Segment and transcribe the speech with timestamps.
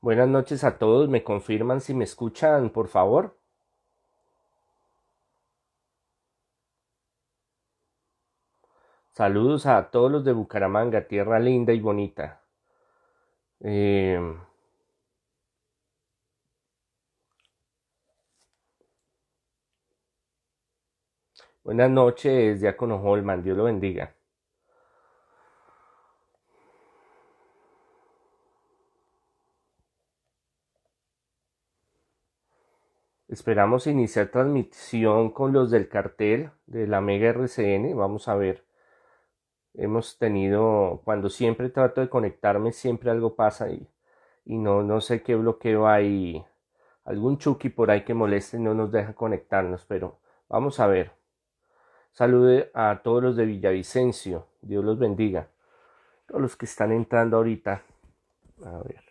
[0.00, 1.08] Buenas noches a todos.
[1.08, 3.38] ¿Me confirman si me escuchan, por favor?
[9.10, 12.40] Saludos a todos los de Bucaramanga, tierra linda y bonita.
[13.60, 14.18] Eh,
[21.62, 23.44] Buenas noches, Diácono Holman.
[23.44, 24.12] Dios lo bendiga.
[33.38, 37.96] Esperamos iniciar transmisión con los del cartel de la Mega RCN.
[37.96, 38.64] Vamos a ver.
[39.74, 43.88] Hemos tenido, cuando siempre trato de conectarme, siempre algo pasa y,
[44.44, 46.44] y no, no sé qué bloqueo hay.
[47.04, 51.12] Algún chuki por ahí que moleste y no nos deja conectarnos, pero vamos a ver.
[52.10, 54.48] Salude a todos los de Villavicencio.
[54.62, 55.46] Dios los bendiga.
[56.26, 57.82] Todos los que están entrando ahorita.
[58.64, 59.07] A ver.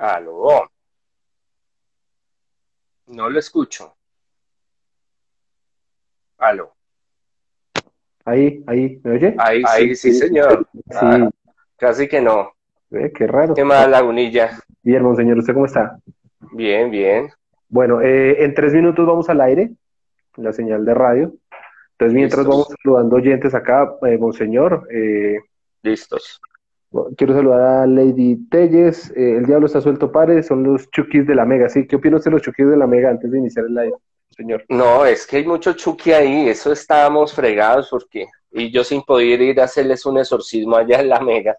[0.00, 0.70] Aló.
[3.08, 3.94] No lo escucho.
[6.38, 6.72] Aló.
[8.24, 9.34] Ahí, ahí, ¿me oye?
[9.38, 9.62] Ahí,
[9.94, 10.66] sí, sí, señor.
[10.74, 11.30] Sí, Ah,
[11.76, 12.52] casi que no.
[12.88, 13.54] ve, qué raro.
[13.54, 14.58] ¿Qué más, Lagunilla?
[14.82, 15.98] Bien, monseñor, ¿usted cómo está?
[16.52, 17.30] Bien, bien.
[17.68, 19.70] Bueno, eh, en tres minutos vamos al aire,
[20.36, 21.34] la señal de radio.
[21.92, 22.66] Entonces, mientras Listos.
[22.66, 25.38] vamos saludando oyentes acá, eh, monseñor, eh,
[25.82, 26.40] Listos.
[27.16, 31.34] Quiero saludar a Lady Telles, eh, El Diablo está suelto, pare, son los chukis de
[31.34, 31.86] la Mega, ¿sí?
[31.86, 33.94] ¿Qué opina usted de los chukis de la Mega antes de iniciar el live,
[34.30, 34.64] señor?
[34.68, 36.48] No, es que hay mucho chuki ahí.
[36.48, 38.26] Eso estábamos fregados porque.
[38.52, 41.56] Y yo sin poder ir a hacerles un exorcismo allá en la Mega.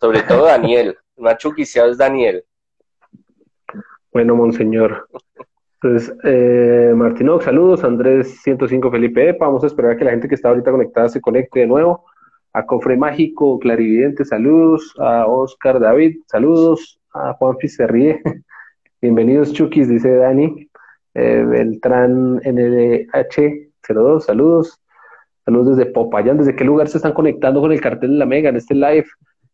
[0.00, 0.96] Sobre todo Daniel.
[1.16, 2.44] El más chuquiciado es Daniel.
[4.12, 5.08] Bueno, monseñor.
[5.80, 7.84] Entonces, eh, Martinox, saludos.
[7.84, 9.46] Andrés 105 Felipe Epa.
[9.46, 12.04] Vamos a esperar a que la gente que está ahorita conectada se conecte de nuevo.
[12.56, 14.94] A Cofre Mágico, Clarividente, saludos.
[14.98, 16.98] A Oscar David, saludos.
[17.12, 17.86] A Juanfi se.
[19.02, 20.66] Bienvenidos, Chukis, dice Dani.
[21.12, 24.80] Eh, Beltrán NDH02, saludos.
[25.44, 26.38] Saludos desde Popayán.
[26.38, 29.04] ¿Desde qué lugar se están conectando con el cartel de la Mega en este live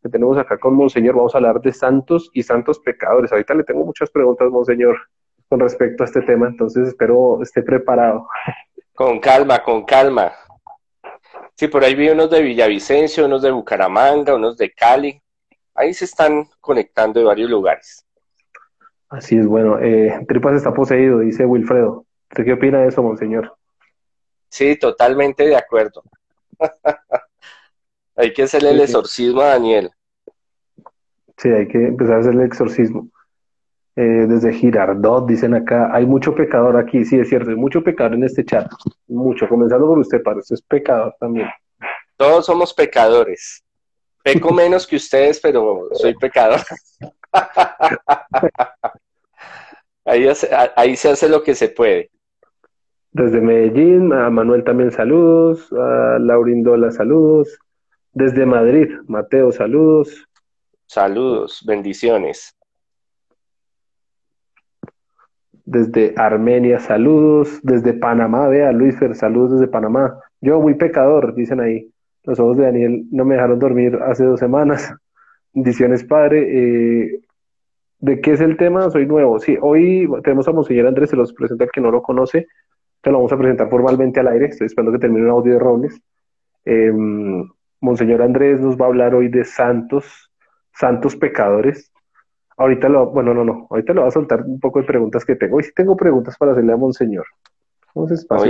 [0.01, 1.17] que tenemos acá con Monseñor?
[1.17, 3.33] Vamos a hablar de santos y santos pecadores.
[3.33, 4.97] Ahorita le tengo muchas preguntas, Monseñor,
[5.49, 8.29] con respecto a este tema, entonces espero esté preparado.
[8.95, 10.31] Con calma, con calma.
[11.57, 15.21] Sí, por ahí vi unos de Villavicencio, unos de Bucaramanga, unos de Cali.
[15.75, 18.05] Ahí se están conectando de varios lugares.
[19.09, 19.79] Así es, bueno.
[19.79, 22.07] Eh, Tripas está poseído, dice Wilfredo.
[22.31, 23.57] ¿Usted qué opina de eso, Monseñor?
[24.49, 26.03] Sí, totalmente de acuerdo.
[28.17, 29.91] Hay que hacerle el exorcismo a Daniel.
[31.39, 33.09] Sí, hay que empezar a hacer el exorcismo.
[33.95, 38.15] Eh, desde Girardot, dicen acá, hay mucho pecador aquí, sí, es cierto, hay mucho pecador
[38.15, 38.71] en este chat,
[39.07, 41.49] mucho, comenzando por usted, padre, usted es pecador también.
[42.17, 43.63] Todos somos pecadores.
[44.23, 46.61] Peco menos que ustedes, pero soy pecador.
[50.05, 52.11] Ahí, hace- ahí se hace lo que se puede.
[53.13, 57.57] Desde Medellín, a Manuel también saludos, a Laurindola saludos,
[58.13, 60.27] desde Madrid, Mateo saludos,
[60.87, 62.55] Saludos, bendiciones.
[65.73, 70.19] Desde Armenia saludos, desde Panamá, vea Luis Fer, saludos desde Panamá.
[70.41, 71.91] Yo muy pecador, dicen ahí.
[72.25, 74.95] Los ojos de Daniel no me dejaron dormir hace dos semanas.
[75.55, 76.41] Bendiciones, padre.
[76.43, 77.21] Eh,
[77.99, 78.91] ¿de qué es el tema?
[78.91, 79.41] Soy nuevo.
[79.41, 82.47] Sí, hoy tenemos a Monseñor Andrés, se los presenta el que no lo conoce.
[83.01, 84.47] Te lo vamos a presentar formalmente al aire.
[84.47, 86.01] Estoy esperando que termine un audio de Robles.
[86.67, 86.93] Eh,
[87.81, 90.31] Monseñor Andrés nos va a hablar hoy de santos,
[90.75, 91.92] santos pecadores.
[92.63, 95.35] Ahorita lo, bueno, no, no, ahorita le voy a soltar un poco de preguntas que
[95.35, 95.57] tengo.
[95.57, 97.27] Hoy sí tengo preguntas para hacerle a Monseñor.
[97.95, 98.43] Oye, para-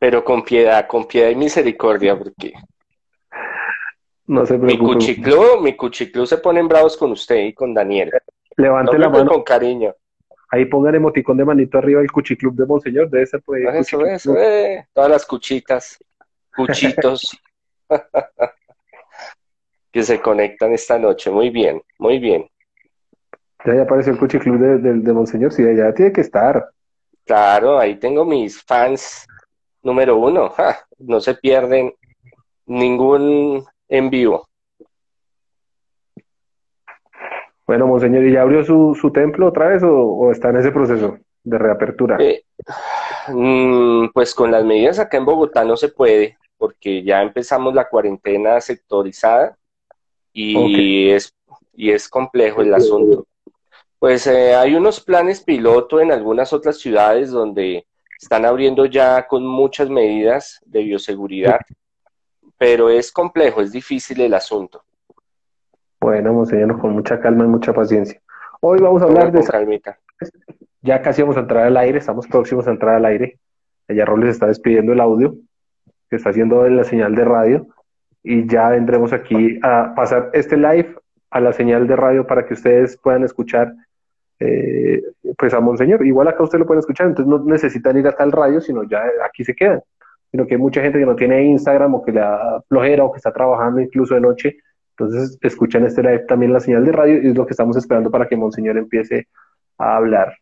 [0.00, 2.52] pero con piedad, con piedad y misericordia, porque
[4.26, 4.92] No se mi preocupe.
[4.94, 8.10] cuchiclú, mi cuchiclú se ponen bravos con usted y con Daniel.
[8.56, 9.30] Levante No la mano.
[9.30, 9.94] con cariño.
[10.50, 13.08] Ahí pongan emoticón de manito arriba el cuchiclub de Monseñor.
[13.08, 13.62] Debe ser por ahí.
[13.62, 14.06] Eso, cuchiclub.
[14.08, 14.86] eso, eh.
[14.92, 15.98] Todas las cuchitas,
[16.56, 17.38] cuchitos
[19.92, 21.30] que se conectan esta noche.
[21.30, 22.46] Muy bien, muy bien.
[23.64, 25.52] Ya, ya apareció el cuchiclub de, de, de Monseñor.
[25.52, 26.70] Sí, ya tiene que estar.
[27.24, 29.26] Claro, ahí tengo mis fans
[29.82, 30.50] número uno.
[30.56, 31.92] Ja, no se pierden
[32.66, 34.48] ningún en vivo.
[37.66, 40.70] Bueno, Monseñor, ¿y ya abrió su, su templo otra vez o, o está en ese
[40.70, 41.18] proceso?
[41.46, 42.18] de reapertura?
[42.20, 42.44] Eh,
[43.28, 47.88] mm, pues con las medidas acá en Bogotá no se puede, porque ya empezamos la
[47.88, 49.56] cuarentena sectorizada
[50.32, 51.32] y, es,
[51.72, 53.26] y es complejo el asunto.
[53.98, 57.86] Pues eh, hay unos planes piloto en algunas otras ciudades donde
[58.20, 61.60] están abriendo ya con muchas medidas de bioseguridad,
[62.58, 64.82] pero es complejo, es difícil el asunto.
[66.00, 68.20] Bueno, monseñor, con mucha calma y mucha paciencia.
[68.60, 69.44] Hoy vamos a hablar de...
[69.44, 69.98] Calmita.
[70.82, 73.38] Ya casi vamos a entrar al aire, estamos próximos a entrar al aire.
[73.88, 75.34] Allá Robles está despidiendo el audio,
[76.08, 77.66] que está haciendo la señal de radio,
[78.22, 80.96] y ya vendremos aquí a pasar este live
[81.30, 83.72] a la señal de radio para que ustedes puedan escuchar
[84.38, 85.02] eh,
[85.36, 86.04] pues a Monseñor.
[86.06, 89.02] Igual acá usted lo puede escuchar, entonces no necesitan ir hasta el radio, sino ya
[89.24, 89.82] aquí se quedan.
[90.30, 93.12] Sino que hay mucha gente que no tiene Instagram o que le da flojera o
[93.12, 94.56] que está trabajando incluso de noche.
[94.90, 98.10] Entonces escuchan este live también la señal de radio y es lo que estamos esperando
[98.10, 99.28] para que Monseñor empiece
[99.78, 100.36] a hablar.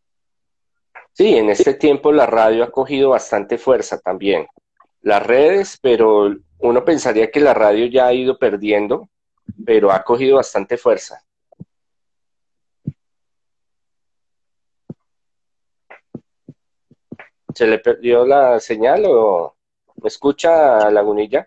[1.13, 4.47] Sí, en este tiempo la radio ha cogido bastante fuerza también.
[5.01, 9.09] Las redes, pero uno pensaría que la radio ya ha ido perdiendo,
[9.65, 11.21] pero ha cogido bastante fuerza.
[17.55, 19.55] ¿Se le perdió la señal o
[20.03, 21.47] me escucha Lagunilla?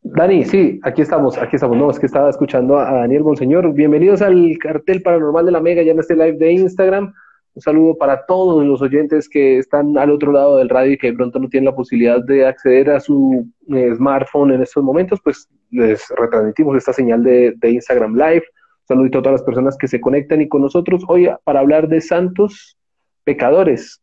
[0.00, 1.76] Dani, sí, aquí estamos, aquí estamos.
[1.76, 3.70] No, es que estaba escuchando a Daniel Monseñor.
[3.74, 7.12] Bienvenidos al cartel paranormal de la Mega, ya en este live de Instagram.
[7.54, 11.08] Un saludo para todos los oyentes que están al otro lado del radio y que
[11.08, 15.20] de pronto no tienen la posibilidad de acceder a su eh, smartphone en estos momentos,
[15.22, 18.44] pues les retransmitimos esta señal de, Instagram Live.
[18.44, 21.88] Un saludito a todas las personas que se conectan y con nosotros hoy para hablar
[21.88, 22.78] de santos
[23.24, 24.02] pecadores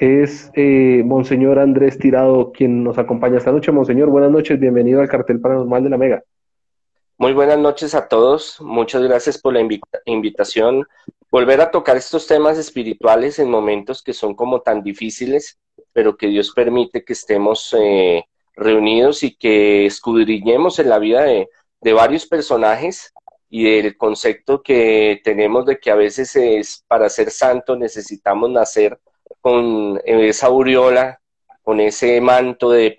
[0.00, 3.70] es eh, Monseñor Andrés Tirado quien nos acompaña esta noche.
[3.70, 6.24] Monseñor, buenas noches, bienvenido al cartel paranormal de la Mega.
[7.18, 9.60] Muy buenas noches a todos, muchas gracias por la
[10.06, 10.86] invitación.
[11.30, 15.58] Volver a tocar estos temas espirituales en momentos que son como tan difíciles,
[15.92, 18.24] pero que Dios permite que estemos eh,
[18.56, 21.50] reunidos y que escudriñemos en la vida de,
[21.82, 23.12] de varios personajes
[23.50, 28.98] y del concepto que tenemos de que a veces es para ser santo necesitamos nacer
[29.40, 31.20] con esa aureola,
[31.62, 32.96] con ese manto de,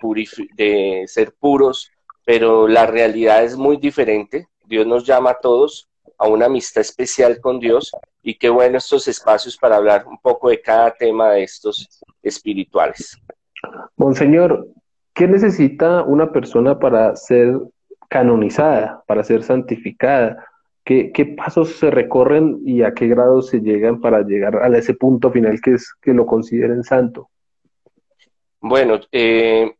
[0.56, 1.90] de ser puros,
[2.24, 4.48] pero la realidad es muy diferente.
[4.64, 7.92] Dios nos llama a todos a una amistad especial con Dios
[8.22, 13.18] y qué bueno estos espacios para hablar un poco de cada tema de estos espirituales.
[13.96, 14.68] Monseñor,
[15.14, 17.58] ¿qué necesita una persona para ser
[18.08, 20.46] canonizada, para ser santificada?
[20.84, 25.30] ¿Qué, pasos se recorren y a qué grado se llegan para llegar a ese punto
[25.30, 27.30] final que es que lo consideren santo?
[28.60, 29.76] Bueno, eh,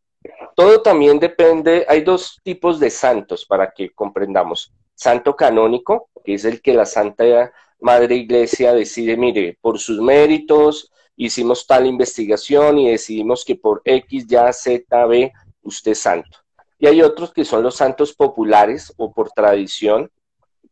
[0.54, 4.72] todo también depende, hay dos tipos de santos para que comprendamos.
[4.94, 10.92] Santo canónico, que es el que la Santa Madre Iglesia decide, mire, por sus méritos
[11.16, 16.38] hicimos tal investigación y decidimos que por X, Y, Z, B, usted es santo.
[16.78, 20.10] Y hay otros que son los santos populares o por tradición,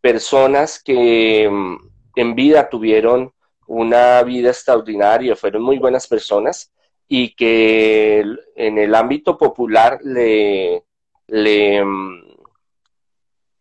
[0.01, 1.77] personas que mm,
[2.17, 3.33] en vida tuvieron
[3.67, 6.73] una vida extraordinaria, fueron muy buenas personas
[7.07, 8.25] y que
[8.57, 10.85] en el ámbito popular le,
[11.27, 12.23] le, mm,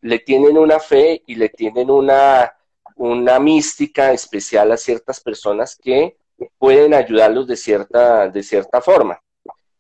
[0.02, 2.54] le tienen una fe y le tienen una,
[2.96, 6.18] una mística especial a ciertas personas que
[6.58, 9.22] pueden ayudarlos de cierta, de cierta forma.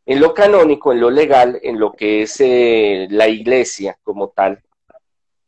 [0.06, 4.62] En lo canónico, en lo legal, en lo que es eh, la iglesia como tal,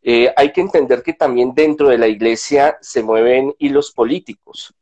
[0.04, 4.74] eh, hay que entender que también dentro de la iglesia se mueven hilos políticos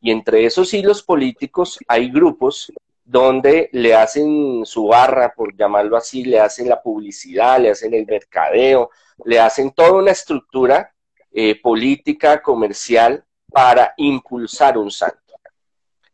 [0.00, 2.72] y entre esos hilos políticos hay grupos
[3.04, 8.06] donde le hacen su barra, por llamarlo así, le hacen la publicidad, le hacen el
[8.06, 8.90] mercadeo,
[9.24, 10.92] le hacen toda una estructura
[11.32, 15.34] eh, política, comercial, para impulsar un santo.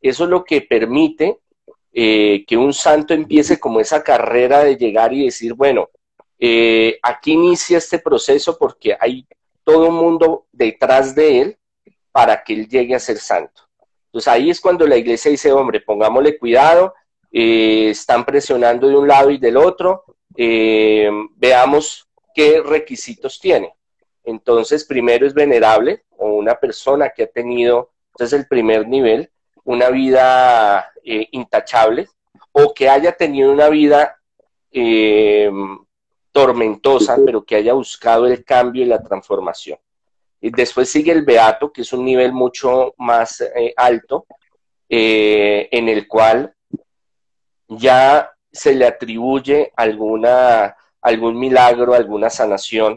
[0.01, 1.41] Eso es lo que permite
[1.93, 5.91] eh, que un santo empiece como esa carrera de llegar y decir, bueno,
[6.39, 9.27] eh, aquí inicia este proceso porque hay
[9.63, 11.59] todo un mundo detrás de él
[12.13, 13.63] para que él llegue a ser santo.
[14.07, 16.95] Entonces ahí es cuando la iglesia dice, hombre, pongámosle cuidado,
[17.33, 20.05] eh, están presionando de un lado y del otro,
[20.37, 23.75] eh, veamos qué requisitos tiene.
[24.23, 29.31] Entonces, primero es venerable o una persona que ha tenido, ese es el primer nivel,
[29.65, 32.09] una vida intachable
[32.53, 34.19] o que haya tenido una vida
[36.35, 39.79] tormentosa, pero que haya buscado el cambio y la transformación.
[40.41, 44.27] Y después sigue el beato, que es un nivel mucho más eh, alto,
[44.89, 46.53] eh, en el cual
[47.69, 52.97] ya se le atribuye alguna, algún milagro, alguna sanación,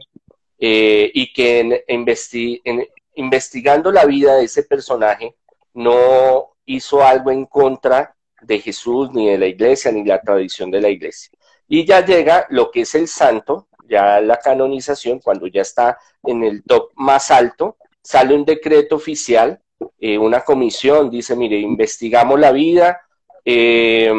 [0.58, 5.36] eh, y que en, investigando la vida de ese personaje
[5.76, 10.82] no, hizo algo en contra de Jesús, ni de la iglesia, ni la tradición de
[10.82, 11.37] la iglesia.
[11.68, 16.44] Y ya llega lo que es el santo, ya la canonización, cuando ya está en
[16.44, 19.60] el top más alto, sale un decreto oficial,
[20.00, 23.02] eh, una comisión dice, mire, investigamos la vida,
[23.46, 24.12] eh,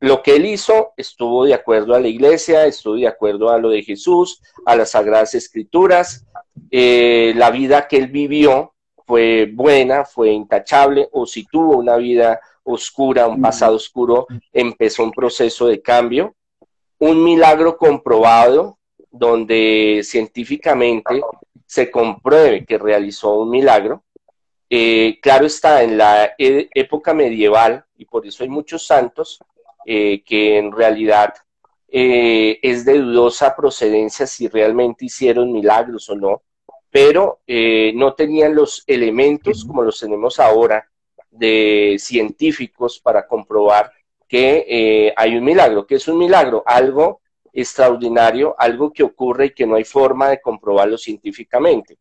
[0.00, 3.70] lo que él hizo estuvo de acuerdo a la iglesia, estuvo de acuerdo a lo
[3.70, 6.26] de Jesús, a las sagradas escrituras,
[6.70, 8.74] eh, la vida que él vivió
[9.06, 15.12] fue buena, fue intachable, o si tuvo una vida oscura, un pasado oscuro, empezó un
[15.12, 16.34] proceso de cambio.
[16.98, 18.78] Un milagro comprobado
[19.14, 21.20] donde científicamente
[21.66, 24.02] se compruebe que realizó un milagro.
[24.68, 29.38] Eh, claro está, en la e, época medieval, y por eso hay muchos santos,
[29.86, 31.34] eh, que en realidad
[31.88, 36.42] eh, es de dudosa procedencia si realmente hicieron milagros o no,
[36.90, 40.88] pero no tenían los elementos como los tenemos ahora
[41.30, 43.90] de científicos para comprobar
[44.34, 45.86] que eh, hay un milagro.
[45.86, 46.64] que es un milagro?
[46.66, 47.20] Algo
[47.52, 51.98] extraordinario, algo que ocurre y que no hay forma de comprobarlo científicamente,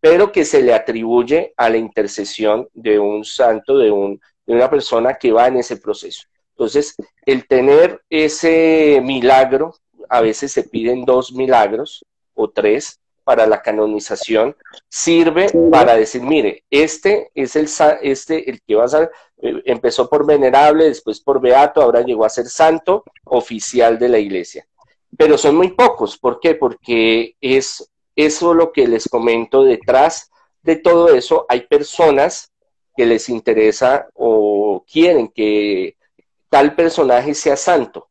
[0.00, 4.68] pero que se le atribuye a la intercesión de un santo, de, un, de una
[4.68, 6.26] persona que va en ese proceso.
[6.56, 9.76] Entonces, el tener ese milagro,
[10.08, 14.54] a veces se piden dos milagros o tres, para la canonización
[14.88, 17.68] sirve para decir, mire, este es el,
[18.02, 19.10] este, el que va a ser,
[19.42, 24.20] eh, empezó por venerable, después por beato, ahora llegó a ser santo oficial de la
[24.20, 24.64] iglesia.
[25.18, 26.54] Pero son muy pocos, ¿por qué?
[26.54, 30.30] Porque es eso lo que les comento detrás
[30.62, 32.52] de todo eso, hay personas
[32.96, 35.96] que les interesa o quieren que
[36.48, 38.06] tal personaje sea santo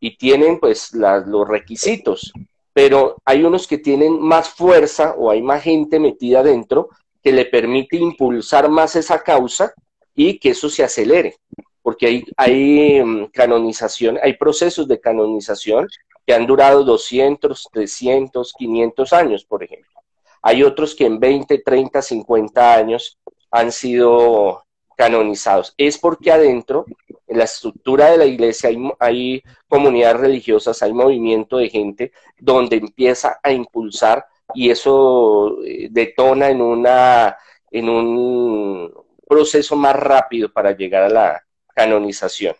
[0.00, 2.32] y tienen pues los requisitos
[2.82, 6.88] pero hay unos que tienen más fuerza o hay más gente metida dentro
[7.22, 9.74] que le permite impulsar más esa causa
[10.14, 11.36] y que eso se acelere,
[11.82, 15.88] porque hay, hay mm, canonización, hay procesos de canonización
[16.26, 20.00] que han durado 200, 300, 500 años, por ejemplo.
[20.40, 23.18] Hay otros que en 20, 30, 50 años
[23.50, 24.64] han sido
[25.00, 25.72] canonizados.
[25.78, 26.84] Es porque adentro,
[27.26, 33.40] en la estructura de la iglesia, hay, comunidades religiosas, hay movimiento de gente donde empieza
[33.42, 37.34] a impulsar y eso eh, detona en, una,
[37.70, 38.92] en un
[39.26, 41.42] proceso más rápido para llegar a la
[41.74, 42.54] canonización.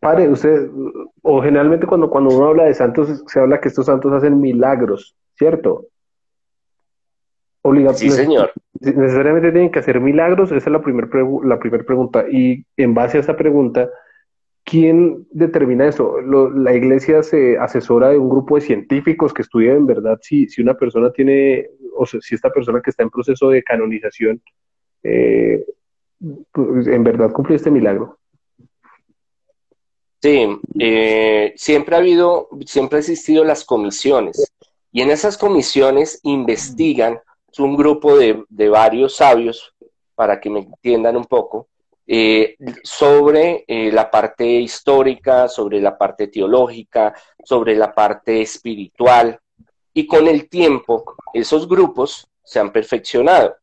[0.00, 0.70] Padre, usted,
[1.20, 5.14] o generalmente cuando, cuando uno habla de santos, se habla que estos santos hacen milagros,
[5.34, 5.88] ¿cierto?
[7.94, 8.52] sí, señor.
[8.80, 11.08] Necesariamente tienen que hacer milagros, esa es la primera
[11.44, 12.24] la primer pregunta.
[12.30, 13.90] Y en base a esa pregunta,
[14.64, 16.20] ¿quién determina eso?
[16.20, 20.62] ¿La iglesia se asesora de un grupo de científicos que estudian en verdad si, si
[20.62, 24.42] una persona tiene, o si esta persona que está en proceso de canonización,
[25.02, 25.64] eh,
[26.20, 28.18] en verdad cumple este milagro?
[30.22, 30.48] Sí,
[30.80, 34.52] eh, siempre ha habido, siempre ha existido las comisiones
[34.90, 37.20] y en esas comisiones investigan
[37.58, 39.74] un grupo de, varios sabios,
[40.14, 41.68] para que me entiendan un poco,
[42.06, 49.38] eh, sobre eh, la parte histórica, sobre la parte teológica, sobre la parte espiritual.
[49.92, 53.56] Y con el tiempo, esos grupos se han perfeccionado.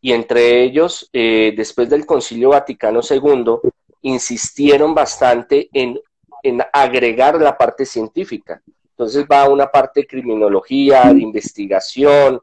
[0.00, 3.58] Y entre ellos, eh, después del Concilio Vaticano II,
[4.02, 5.98] insistieron bastante en,
[6.42, 8.62] en agregar la parte científica.
[8.90, 12.40] Entonces va una parte de criminología, de investigación,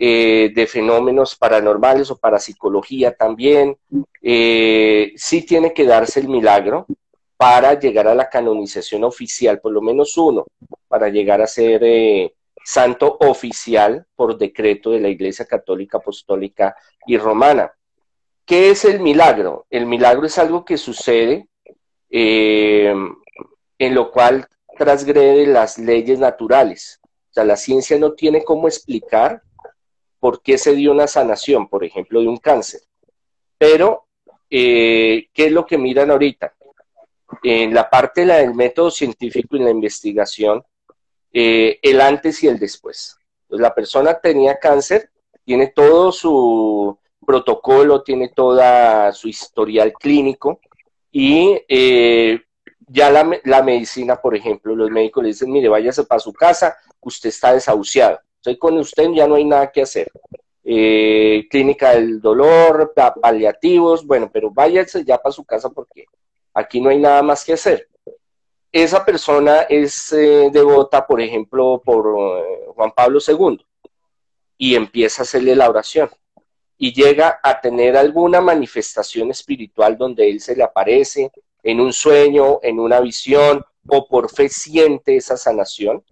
[0.00, 3.76] eh, de fenómenos paranormales o parapsicología también.
[4.22, 6.86] Eh, sí tiene que darse el milagro
[7.36, 10.46] para llegar a la canonización oficial, por lo menos uno,
[10.86, 12.32] para llegar a ser eh,
[12.64, 16.76] santo oficial por decreto de la Iglesia Católica Apostólica
[17.06, 17.72] y Romana.
[18.44, 19.66] ¿Qué es el milagro?
[19.68, 21.48] El milagro es algo que sucede
[22.10, 23.14] en
[23.94, 27.00] lo cual transgrede las leyes naturales.
[27.30, 29.42] O sea, la ciencia no tiene cómo explicar
[30.20, 32.80] por qué se dio una sanación, por ejemplo, de un cáncer.
[33.56, 34.06] Pero,
[34.50, 36.54] eh, ¿qué es lo que miran ahorita?
[37.42, 40.64] En la parte del método científico y la investigación,
[41.32, 43.16] eh, el antes y el después.
[43.46, 45.10] Pues la persona tenía cáncer,
[45.44, 50.60] tiene todo su protocolo, tiene toda su historial clínico
[51.12, 52.40] y eh,
[52.86, 56.76] ya la, la, medicina, por ejemplo, los médicos le dicen, mire, váyase para su casa,
[57.00, 58.18] usted está desahuciado.
[58.56, 60.10] Con usted, ya no hay nada que hacer.
[60.64, 66.04] Eh, clínica del dolor, paliativos, bueno, pero váyase ya para su casa porque
[66.52, 67.88] aquí no hay nada más que hacer.
[68.70, 73.64] Esa persona es eh, devota, por ejemplo, por eh, Juan Pablo II
[74.58, 76.10] y empieza a hacerle la oración.
[76.80, 82.60] y llega a tener alguna manifestación espiritual donde él se le aparece en un sueño,
[82.62, 86.04] en una visión o por fe siente esa sanación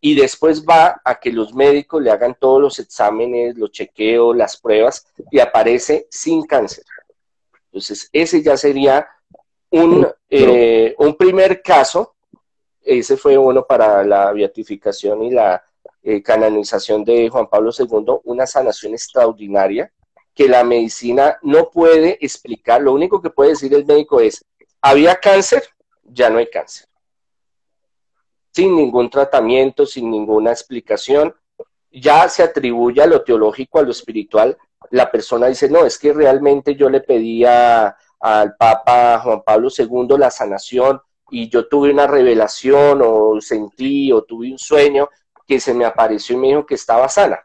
[0.00, 4.56] y después va a que los médicos le hagan todos los exámenes, los chequeos, las
[4.56, 6.84] pruebas y aparece sin cáncer.
[7.66, 9.08] Entonces, ese ya sería
[9.70, 12.14] un, eh, un primer caso.
[12.80, 15.62] Ese fue uno para la beatificación y la
[16.02, 19.92] eh, canonización de Juan Pablo II, una sanación extraordinaria
[20.32, 22.80] que la medicina no puede explicar.
[22.80, 24.44] Lo único que puede decir el médico es,
[24.80, 25.64] había cáncer,
[26.04, 26.87] ya no hay cáncer
[28.52, 31.34] sin ningún tratamiento, sin ninguna explicación,
[31.90, 34.56] ya se atribuye a lo teológico, a lo espiritual,
[34.90, 40.18] la persona dice, no, es que realmente yo le pedía al Papa Juan Pablo II
[40.18, 41.00] la sanación
[41.30, 45.08] y yo tuve una revelación o sentí o tuve un sueño
[45.46, 47.42] que se me apareció y me dijo que estaba sana.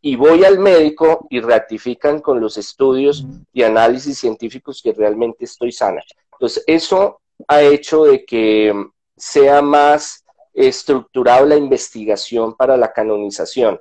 [0.00, 5.70] Y voy al médico y ratifican con los estudios y análisis científicos que realmente estoy
[5.70, 6.02] sana.
[6.32, 8.74] Entonces, eso ha hecho de que
[9.16, 10.21] sea más
[10.54, 13.80] estructurado la investigación para la canonización.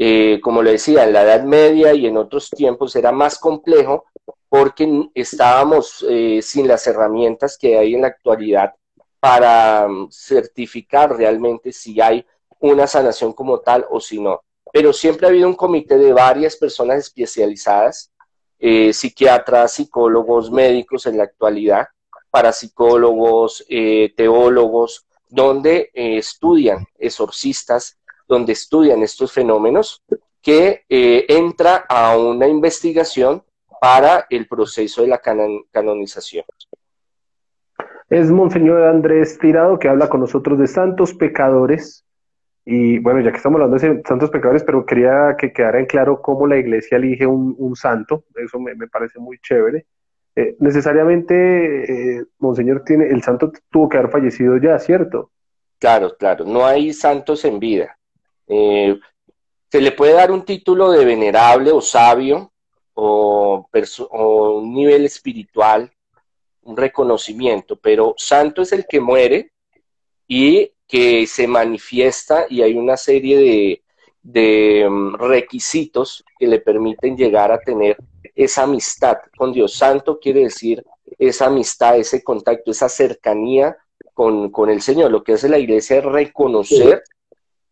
[0.00, 4.04] Eh, como le decía, en la Edad Media y en otros tiempos era más complejo
[4.48, 8.74] porque estábamos eh, sin las herramientas que hay en la actualidad
[9.18, 12.24] para mm, certificar realmente si hay
[12.60, 14.42] una sanación como tal o si no.
[14.72, 18.12] Pero siempre ha habido un comité de varias personas especializadas,
[18.60, 21.88] eh, psiquiatras, psicólogos, médicos en la actualidad,
[22.30, 23.66] parapsicólogos,
[24.16, 30.02] teólogos, donde eh, estudian exorcistas, donde estudian estos fenómenos,
[30.42, 33.42] que eh, entra a una investigación
[33.80, 35.20] para el proceso de la
[35.70, 36.44] canonización.
[38.10, 42.04] Es Monseñor Andrés Tirado que habla con nosotros de santos pecadores.
[42.64, 46.20] Y bueno, ya que estamos hablando de santos pecadores, pero quería que quedara en claro
[46.20, 48.24] cómo la iglesia elige un, santo.
[48.34, 49.86] Eso me, me parece muy chévere.
[50.38, 55.32] Eh, necesariamente, eh, Monseñor, tiene, el santo tuvo que haber fallecido ya, ¿cierto?
[55.80, 57.98] Claro, claro, no hay santos en vida.
[58.46, 58.96] Eh,
[59.68, 62.52] se le puede dar un título de venerable o sabio
[62.94, 63.68] o,
[64.10, 65.90] o un nivel espiritual,
[66.62, 69.50] un reconocimiento, pero santo es el que muere
[70.28, 73.82] y que se manifiesta y hay una serie de,
[74.22, 77.96] de mm, requisitos que le permiten llegar a tener
[78.34, 80.84] esa amistad con Dios Santo, quiere decir
[81.18, 83.76] esa amistad, ese contacto, esa cercanía
[84.14, 85.10] con, el Señor.
[85.10, 87.02] Lo que hace la iglesia es reconocer,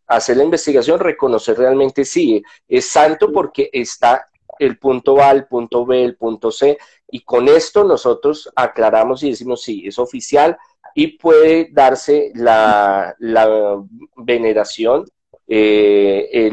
[0.07, 4.29] hacer la investigación, reconocer realmente sí, es santo porque está
[4.59, 6.79] el punto A, el punto B, el punto C,
[7.11, 10.57] y con esto nosotros aclaramos y decimos sí, es oficial
[10.95, 13.85] y puede darse la, la
[14.17, 15.05] veneración
[15.47, 16.51] eh,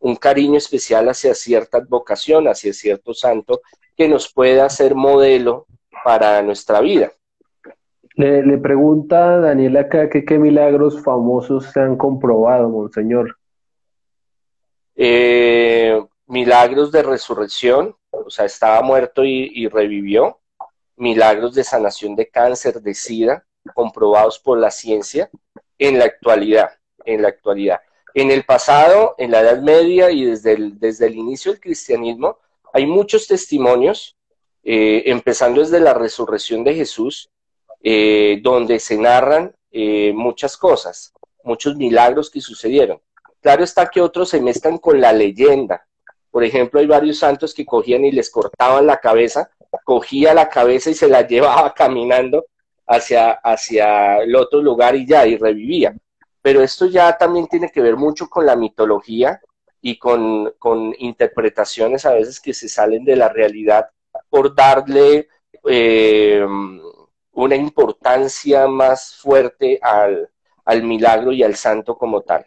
[0.00, 3.60] un cariño especial hacia cierta vocación, hacia cierto santo,
[3.96, 5.66] que nos pueda ser modelo
[6.04, 7.12] para nuestra vida.
[8.14, 13.38] Le, pregunta Daniela acá que qué milagros famosos se han comprobado, Monseñor.
[14.94, 20.38] Eh, milagros de resurrección, o sea, estaba muerto y revivió.
[20.96, 25.30] Milagros de sanación de cáncer, de SIDA, comprobados por la ciencia
[25.78, 26.70] en la actualidad
[27.04, 27.80] en la actualidad.
[28.14, 32.38] En el pasado, en la Edad Media y desde el, desde el inicio del cristianismo,
[32.72, 34.16] hay muchos testimonios,
[34.64, 37.30] eh, empezando desde la resurrección de Jesús,
[37.82, 41.12] eh, donde se narran eh, muchas cosas,
[41.42, 43.00] muchos milagros que sucedieron.
[43.40, 45.86] Claro está que otros se mezclan con la leyenda.
[46.30, 49.50] Por ejemplo, hay varios santos que cogían y les cortaban la cabeza,
[49.84, 52.44] cogía la cabeza y se la llevaba caminando
[52.86, 55.94] hacia, hacia el otro lugar y ya, y revivía
[56.42, 59.40] pero esto ya también tiene que ver mucho con la mitología
[59.80, 60.52] y con,
[60.98, 63.88] interpretaciones a veces que se salen de la realidad
[64.28, 65.28] por darle
[65.64, 66.44] eh,
[67.32, 70.28] una importancia más fuerte al,
[70.64, 72.44] al milagro y al santo como tal.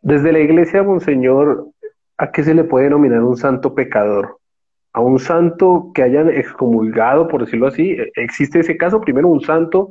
[0.00, 1.68] Desde la iglesia, Monseñor,
[2.18, 4.38] ¿a qué se le puede denominar un santo pecador?
[4.92, 7.96] ¿A un santo que hayan excomulgado, por decirlo así?
[8.14, 9.00] ¿Existe ese caso?
[9.00, 9.90] Primero, un santo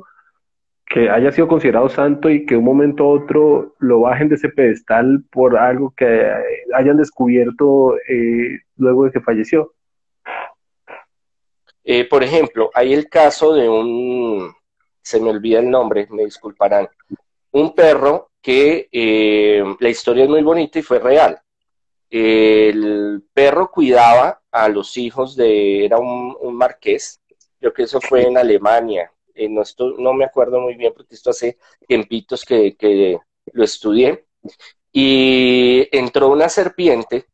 [0.86, 4.48] que haya sido considerado santo y que un momento a otro lo bajen de ese
[4.48, 6.30] pedestal por algo que
[6.74, 9.72] hayan descubierto eh, luego de que falleció.
[11.82, 14.52] Eh, por ejemplo, hay el caso de un,
[15.02, 16.88] se me olvida el nombre, me disculparán,
[17.52, 21.38] un perro que eh, la historia es muy bonita y fue real.
[22.10, 27.20] El perro cuidaba a los hijos de, era un, un marqués,
[27.58, 29.62] creo que eso fue en Alemania, eh, no,
[29.98, 33.18] no me acuerdo muy bien porque esto hace tiempitos que, que
[33.52, 34.26] lo estudié,
[34.92, 37.26] y entró una serpiente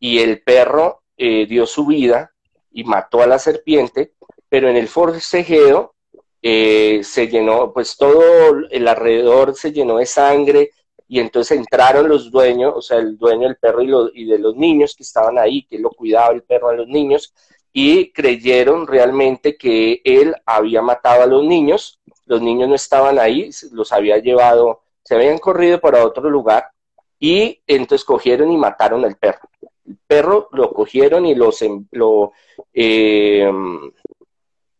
[0.00, 2.32] y el perro eh, dio su vida
[2.70, 4.14] y mató a la serpiente,
[4.48, 5.94] pero en el forcejeo
[6.40, 8.22] eh, se llenó, pues todo
[8.70, 10.70] el alrededor se llenó de sangre
[11.06, 14.54] y entonces entraron los dueños, o sea, el dueño del perro y, y de los
[14.56, 17.34] niños que estaban ahí, que lo cuidaba el perro a los niños,
[17.72, 23.50] y creyeron realmente que él había matado a los niños, los niños no estaban ahí,
[23.72, 26.70] los había llevado, se habían corrido para otro lugar
[27.18, 29.48] y entonces cogieron y mataron al perro.
[29.86, 32.32] El perro lo cogieron y los, lo,
[32.72, 33.50] eh,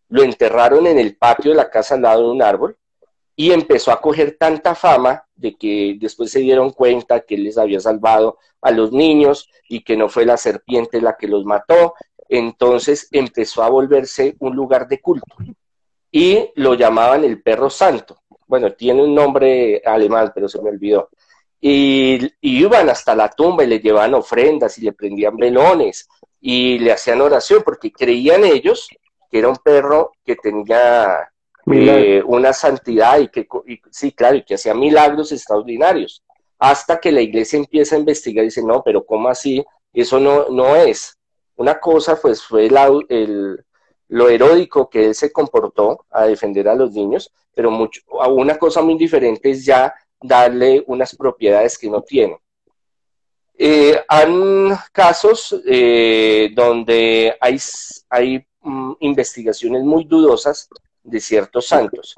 [0.09, 2.77] lo enterraron en el patio de la casa al lado de un árbol
[3.35, 7.57] y empezó a coger tanta fama de que después se dieron cuenta que él les
[7.57, 11.95] había salvado a los niños y que no fue la serpiente la que los mató.
[12.29, 15.35] Entonces empezó a volverse un lugar de culto
[16.11, 18.19] y lo llamaban el perro santo.
[18.47, 21.11] Bueno, tiene un nombre alemán, pero se me olvidó.
[21.61, 26.09] Y, iban hasta la tumba y le llevaban ofrendas y le prendían velones
[26.41, 28.89] y le hacían oración porque creían ellos
[29.31, 31.31] que era un perro que tenía
[31.71, 33.47] eh, una santidad y que,
[33.91, 36.23] sí, claro, y que hacía milagros extraordinarios.
[36.59, 39.65] Hasta que la iglesia empieza a investigar y dice, no, pero ¿cómo así?
[39.93, 41.18] Eso no, no es.
[41.59, 42.67] Una cosa pues fue
[43.09, 43.65] el,
[44.09, 48.81] lo heróico que él se comportó a defender a los niños, pero mucho, una cosa
[48.81, 49.93] muy diferente es ya
[50.23, 52.39] darle unas propiedades que no tiene.
[53.55, 57.59] Eh, han casos eh, donde hay,
[58.09, 60.69] hay mm, investigaciones muy dudosas
[61.03, 62.15] de ciertos santos,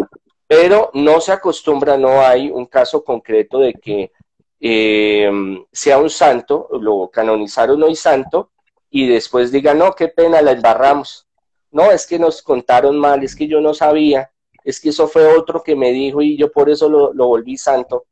[0.47, 4.13] pero no se acostumbra, no hay un caso concreto de que
[4.61, 5.31] eh,
[5.73, 8.50] sea un santo, lo canonizaron hoy santo,
[8.91, 11.27] y después diga, no, qué pena, la embarramos.
[11.71, 14.33] No, es que nos contaron mal, es que yo no sabía,
[14.65, 17.57] es que eso fue otro que me dijo y yo por eso lo, lo volví
[17.57, 18.07] santo.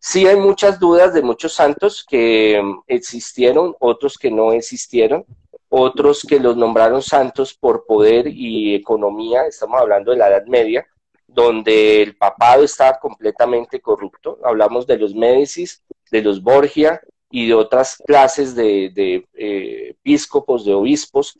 [0.00, 5.24] Sí hay muchas dudas de muchos santos que mm, existieron, otros que no existieron,
[5.68, 10.86] otros que los nombraron santos por poder y economía, estamos hablando de la Edad Media,
[11.26, 14.38] donde el papado estaba completamente corrupto.
[14.42, 20.64] Hablamos de los Médicis, de los Borgia y de otras clases de, de eh, episcopos,
[20.64, 21.38] de obispos,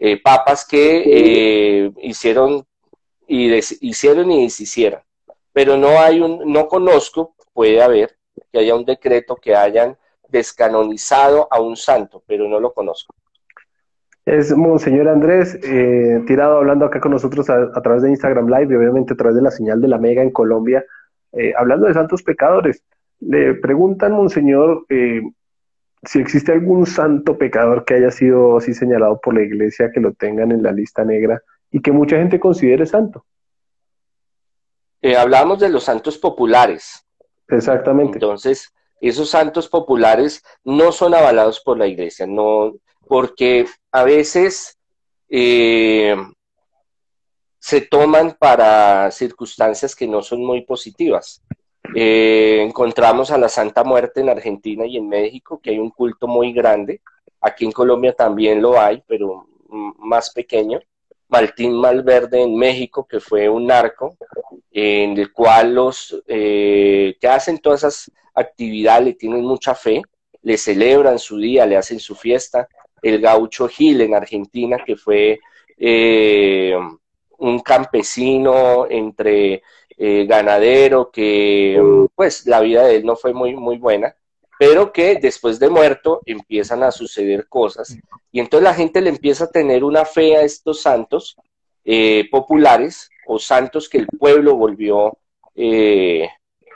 [0.00, 2.64] eh, papas que eh, hicieron
[3.26, 5.00] y hicieron y deshicieron.
[5.52, 8.16] Pero no hay un, no conozco, puede haber,
[8.52, 9.96] que haya un decreto que hayan
[10.28, 13.12] descanonizado a un santo, pero no lo conozco.
[14.24, 18.76] Es Monseñor Andrés, eh, tirado hablando acá con nosotros a, través de Instagram Live y
[18.76, 20.84] obviamente a través de la señal de la Mega en Colombia,
[21.56, 22.84] hablando de santos pecadores.
[23.20, 25.22] Le preguntan, Monseñor, eh,
[26.02, 30.12] si existe algún santo pecador que haya sido así señalado por la iglesia, que lo
[30.12, 33.24] tengan en la lista negra y que mucha gente considere santo.
[35.16, 37.04] hablamos de los santos populares.
[37.48, 38.14] Exactamente.
[38.14, 42.74] Entonces, esos santos populares no son avalados por la iglesia, no,
[43.06, 44.78] porque a veces
[45.28, 46.16] eh,
[47.58, 51.42] se toman para circunstancias que no son muy positivas.
[51.94, 56.26] Eh, encontramos a la Santa Muerte en Argentina y en México, que hay un culto
[56.26, 57.00] muy grande.
[57.40, 59.46] Aquí en Colombia también lo hay, pero
[59.98, 60.80] más pequeño.
[61.28, 64.16] Martín Malverde en México, que fue un narco,
[64.70, 70.02] en el cual los eh, que hacen todas esas actividades le tienen mucha fe,
[70.42, 72.68] le celebran su día, le hacen su fiesta,
[73.02, 75.40] el gaucho Gil en Argentina, que fue
[75.76, 76.74] eh,
[77.38, 79.62] un campesino entre
[79.98, 81.80] eh, ganadero, que
[82.14, 84.14] pues la vida de él no fue muy, muy buena,
[84.58, 87.96] pero que después de muerto empiezan a suceder cosas.
[88.32, 91.36] Y entonces la gente le empieza a tener una fe a estos santos
[91.84, 95.18] eh, populares o santos que el pueblo volvió,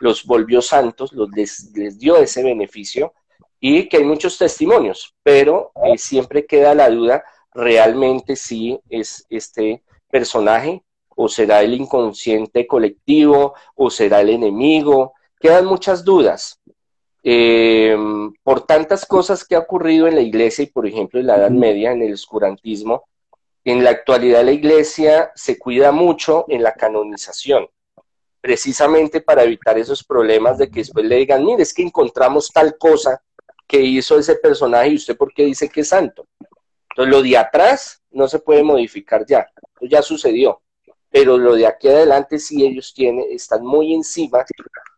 [0.00, 3.14] los volvió santos, los, les dio ese beneficio
[3.64, 7.22] y que hay muchos testimonios, pero eh, siempre queda la duda
[7.54, 10.82] realmente si es este personaje
[11.22, 15.12] o será el inconsciente colectivo o será el enemigo.
[15.38, 16.60] Quedan muchas dudas.
[17.22, 17.96] Eh,
[18.42, 21.52] por tantas cosas que ha ocurrido en la iglesia y por ejemplo en la Edad
[21.52, 23.04] Media, en el oscurantismo,
[23.64, 27.68] en la actualidad la iglesia se cuida mucho en la canonización,
[28.40, 32.76] precisamente para evitar esos problemas de que después le digan, mire, es que encontramos tal
[32.76, 33.22] cosa
[33.68, 36.26] que hizo ese personaje y usted por qué dice que es santo.
[36.90, 39.46] Entonces lo de atrás no se puede modificar ya,
[39.80, 40.60] ya sucedió,
[41.12, 44.44] pero lo de aquí adelante sí ellos tienen, están muy encima,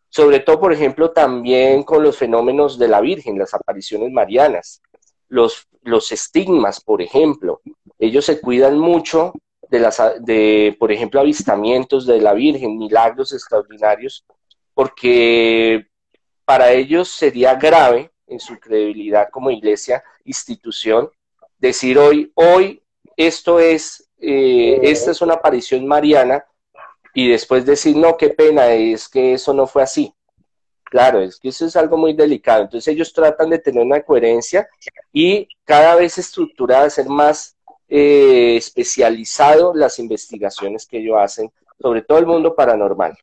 [0.09, 4.81] sobre todo por ejemplo también con los fenómenos de la Virgen, las apariciones marianas,
[5.29, 7.61] los, los estigmas, por ejemplo,
[7.99, 9.33] ellos se cuidan mucho
[9.69, 14.25] de, las, de, por ejemplo, avistamientos de la Virgen, milagros extraordinarios,
[14.73, 15.89] porque
[16.45, 21.11] para ellos sería grave en su credibilidad como iglesia, institución,
[21.59, 22.83] decir hoy, hoy
[23.17, 26.45] esto es, eh, esta es una aparición mariana
[27.13, 30.13] y después decir, no, qué pena, es que eso no fue así.
[30.85, 32.63] Claro, es que eso es algo muy delicado.
[32.63, 34.69] Entonces ellos tratan de tener una coherencia
[35.13, 37.57] y cada vez estructurada, ser más
[37.89, 43.17] eh, especializado las investigaciones que ellos hacen, sobre todo el mundo paranormal.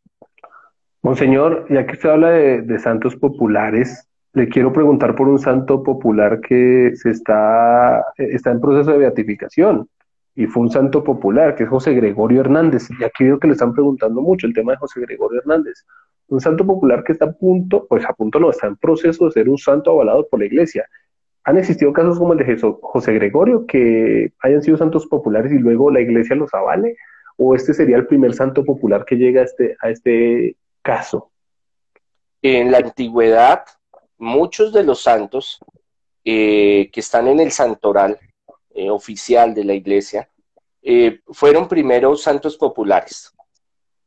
[1.02, 6.40] Monseñor, ya que usted habla de, santos populares, le quiero preguntar por un santo popular
[6.42, 9.90] que se está, está en proceso de beatificación
[10.36, 12.88] y fue un santo popular, que es José Gregorio Hernández.
[13.00, 15.86] Y aquí veo que le están preguntando mucho el tema de José Gregorio Hernández.
[16.28, 19.32] Un santo popular que está a punto, pues a punto no, está en proceso de
[19.32, 20.88] ser un santo avalado por la iglesia.
[21.44, 25.92] ¿Han existido casos como el de José Gregorio que hayan sido santos populares y luego
[25.92, 26.96] la iglesia los avale?
[27.38, 31.32] ¿O este sería el primer santo popular que llega a este, a este caso?
[32.42, 33.64] En la antigüedad,
[34.18, 35.60] muchos de los santos
[36.24, 38.18] eh, que están en el santoral
[38.76, 40.30] eh, oficial de la iglesia
[40.82, 43.32] eh, fueron primero santos populares.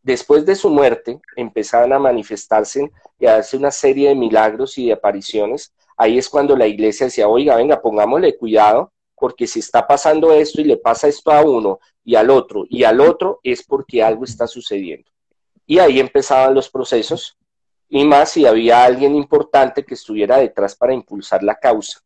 [0.03, 4.87] Después de su muerte empezaban a manifestarse y a hacerse una serie de milagros y
[4.87, 5.73] de apariciones.
[5.97, 10.61] Ahí es cuando la iglesia decía, oiga, venga, pongámosle cuidado, porque si está pasando esto
[10.61, 14.25] y le pasa esto a uno y al otro y al otro, es porque algo
[14.25, 15.11] está sucediendo.
[15.67, 17.39] Y ahí empezaban los procesos,
[17.89, 22.04] y más si había alguien importante que estuviera detrás para impulsar la causa.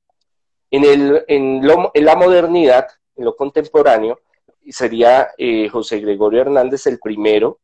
[0.71, 4.21] En, el, en, la modernidad, en lo contemporáneo,
[4.69, 7.59] sería eh, José Gregorio Hernández el primero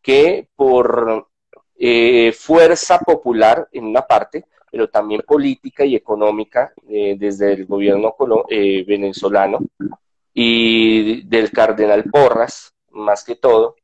[0.00, 1.28] que por
[1.78, 8.14] eh, fuerza popular en una parte, pero también política y económica eh, desde el gobierno
[8.48, 9.58] venezolano
[10.32, 13.76] y del cardenal Porras, más que todo,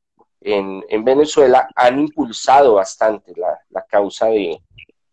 [0.45, 4.61] en, Venezuela han impulsado bastante la, causa de,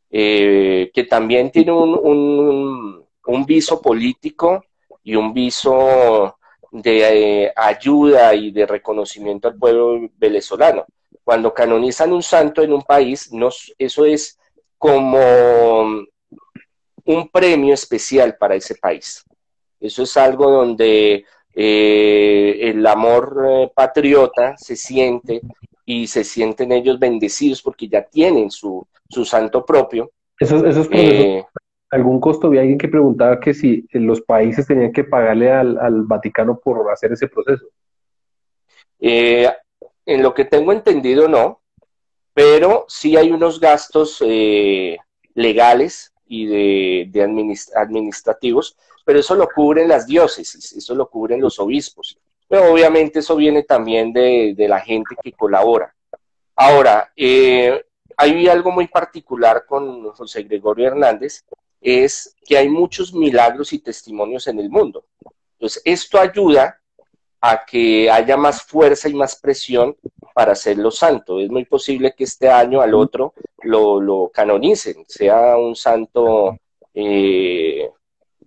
[0.10, 3.06] eh, que también tiene un, un,
[3.46, 4.64] viso político
[5.04, 6.38] y un viso
[6.72, 10.86] de eh, ayuda y de reconocimiento al pueblo venezolano.
[11.24, 13.30] Cuando canonizan un santo en un país,
[13.78, 14.38] eso es
[14.78, 15.20] como
[17.06, 19.24] un premio especial para ese país.
[19.80, 25.42] Eso es algo donde eh, el amor eh, patriota se siente
[25.86, 30.12] y se sienten ellos bendecidos porque ya tienen su, su santo propio.
[30.40, 31.46] Eso, eso es eh,
[31.90, 32.50] algún costo.
[32.50, 37.12] Vi alguien que preguntaba que si los países tenían que pagarle al, Vaticano por hacer
[37.14, 37.66] ese proceso.
[39.00, 41.62] en lo que tengo entendido, no,
[42.34, 44.24] pero sí hay unos gastos
[45.34, 47.24] legales y de, de
[47.76, 48.76] administrativos
[49.10, 52.16] pero eso lo cubren las diócesis, eso lo cubren los obispos.
[52.48, 55.92] Pero obviamente eso viene también de, la gente que colabora.
[56.56, 61.44] Ahora, eh, hay algo muy particular con José Gregorio Hernández,
[61.82, 65.06] es que hay muchos milagros y testimonios en el mundo.
[65.54, 66.80] Entonces, esto ayuda
[67.42, 69.96] a que haya más fuerza y más presión
[70.34, 71.40] para hacerlo santo.
[71.40, 76.58] Es muy posible que este año al otro lo, lo canonicen, sea un santo
[76.94, 77.90] eh,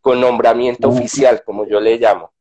[0.00, 2.32] con nombramiento oficial, como yo le llamo.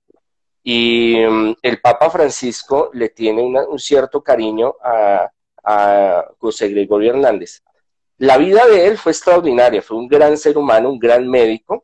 [0.64, 5.30] Y mm, el Papa Francisco le tiene un cierto cariño a,
[6.40, 7.62] José Gregorio Hernández.
[8.22, 11.84] La vida de él fue extraordinaria, fue un gran ser humano, un gran médico,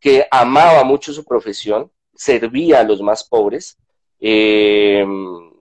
[0.00, 3.78] que amaba mucho su profesión, servía a los más pobres,
[4.18, 5.06] eh,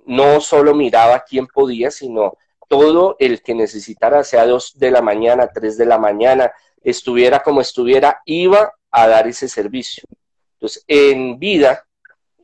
[0.07, 2.35] no solo miraba quién podía, sino
[2.67, 6.51] todo el que necesitara, sea dos de la mañana, tres de la mañana,
[6.81, 10.05] estuviera como estuviera, iba a dar ese servicio.
[10.53, 11.85] Entonces, en vida,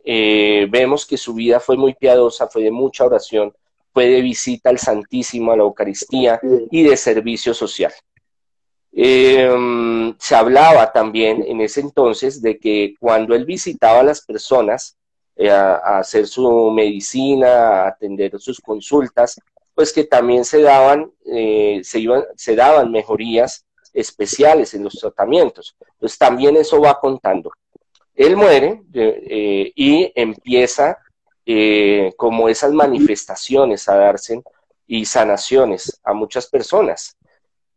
[0.06, 3.52] eh, vemos que su vida fue muy piadosa, fue de mucha oración,
[3.94, 6.40] fue de visita al Santísimo, a la Eucaristía
[6.72, 7.92] y de servicio social.
[8.92, 14.98] Em, se hablaba también en ese entonces de que cuando él visitaba a las personas
[15.36, 19.40] eh, a, hacer su medicina, a atender sus consultas,
[19.74, 25.76] pues que también se daban, eh, se, iban, se daban mejorías especiales en los tratamientos.
[25.94, 27.52] Entonces también eso va contando.
[28.16, 30.98] Él muere eh, y empieza
[31.52, 34.44] eh, como esas manifestaciones a darse
[34.86, 37.18] y sanaciones a muchas personas.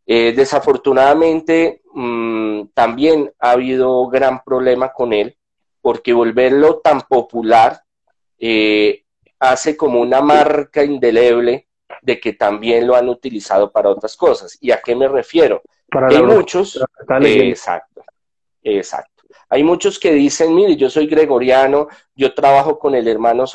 [0.05, 5.35] Eh, desafortunadamente mm, también ha habido gran problema con él
[5.81, 7.81] porque volverlo tan popular
[9.39, 11.67] hace como una marca indeleble
[12.03, 14.55] de que también lo han utilizado para otras cosas.
[14.61, 15.63] ¿Y a qué me refiero?
[16.09, 18.03] Hay muchos, exacto,
[18.61, 19.12] exacto.
[19.49, 23.45] Hay muchos que dicen, mire, yo soy gregoriano, yo trabajo con el hermano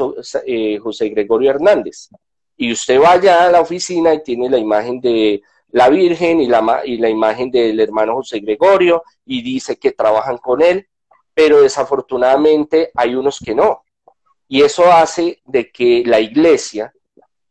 [0.47, 2.09] eh, José Gregorio Hernández.
[2.57, 6.83] Y usted vaya a la oficina y tiene la imagen de, la Virgen y la,
[6.85, 10.87] y la imagen del hermano José Gregorio y dice que trabajan con él,
[11.35, 13.85] pero desafortunadamente hay unos que no.
[14.49, 16.93] Y eso hace de que la iglesia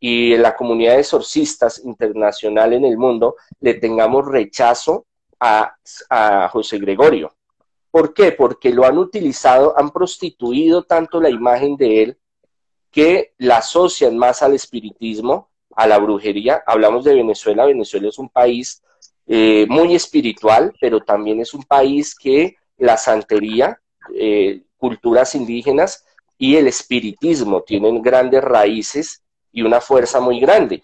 [0.00, 5.06] y la comunidad de exorcistas internacional en el mundo le tengamos rechazo
[5.40, 7.37] a José Gregorio.
[7.90, 8.32] ¿Por qué?
[8.32, 12.18] Porque lo han utilizado, han prostituido tanto la imagen de él
[12.90, 16.62] que la asocian más al espiritismo, a la brujería.
[16.66, 17.64] Hablamos de Venezuela.
[17.64, 18.82] Venezuela es un país
[19.26, 23.80] eh, muy espiritual, pero también es un país que la santería,
[24.14, 26.04] eh, culturas indígenas
[26.38, 29.22] y el espiritismo tienen grandes raíces
[29.52, 30.82] y una fuerza muy grande.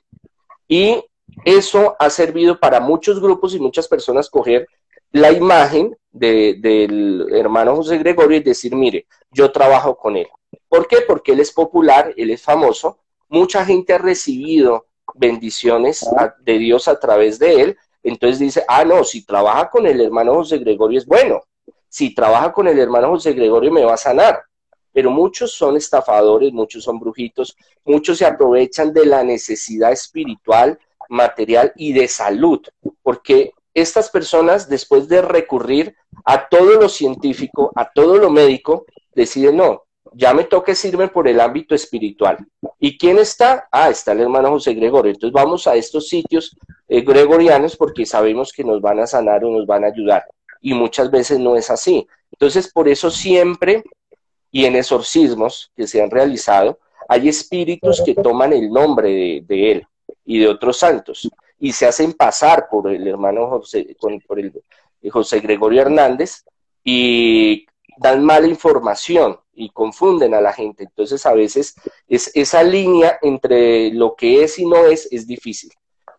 [0.69, 1.03] Y
[1.45, 4.67] eso ha servido para muchos grupos y muchas personas coger
[5.15, 10.27] la imagen del hermano José Gregorio y decir, mire, yo trabajo con él.
[10.69, 11.03] ¿Por qué?
[11.07, 12.99] Porque él es popular, él es famoso,
[13.29, 16.05] mucha gente ha recibido bendiciones
[16.41, 20.35] de Dios a través de él, entonces dice, ah, no, si trabaja con el hermano
[20.35, 21.43] José Gregorio es bueno,
[21.89, 24.43] si trabaja con el hermano José Gregorio me va a sanar.
[24.93, 30.77] Pero muchos son estafadores, muchos son brujitos, muchos se aprovechan de la necesidad espiritual,
[31.09, 32.61] material y de salud,
[33.03, 39.57] porque estas personas, después de recurrir a todo lo científico, a todo lo médico, deciden,
[39.57, 39.83] no,
[40.13, 42.39] ya me toca irme por el ámbito espiritual.
[42.79, 43.69] ¿Y quién está?
[43.73, 45.13] Ah, está el hermano José Gregorio.
[45.13, 46.57] Entonces vamos a estos sitios
[46.89, 50.25] eh, gregorianos porque sabemos que nos van a sanar o nos van a ayudar.
[50.61, 52.07] Y muchas veces no es así.
[52.31, 53.83] Entonces, por eso siempre,
[54.51, 59.87] y en exorcismos que se han realizado, hay espíritus que toman el nombre de él
[60.25, 61.29] y de otros santos
[61.59, 64.53] y se hacen pasar por el hermano José, por el
[65.11, 66.45] José Gregorio Hernández
[66.83, 70.85] y dan mala información y confunden a la gente.
[70.85, 71.75] Entonces a veces
[72.09, 75.71] es, esa línea entre lo que es y no es es difícil.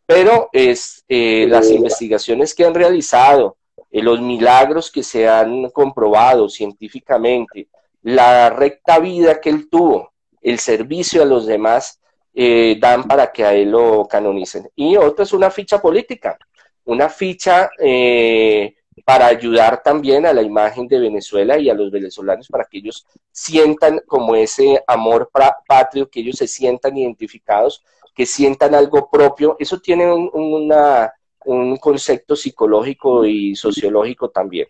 [0.05, 3.57] Pero es eh, las investigaciones que han realizado,
[3.91, 7.67] eh, los milagros que se han comprobado científicamente,
[8.03, 11.99] la recta vida que él tuvo, el servicio a los demás,
[12.37, 14.69] eh, dan para que a él lo canonicen.
[14.75, 16.37] Y otra es una ficha política,
[16.83, 22.49] una ficha eh, para ayudar también a la imagen de Venezuela y a los venezolanos
[22.49, 25.29] para que ellos sientan como ese amor
[25.65, 29.55] patrio, que ellos se sientan identificados, que sientan algo propio.
[29.57, 34.67] Eso tiene un concepto psicológico y sociológico también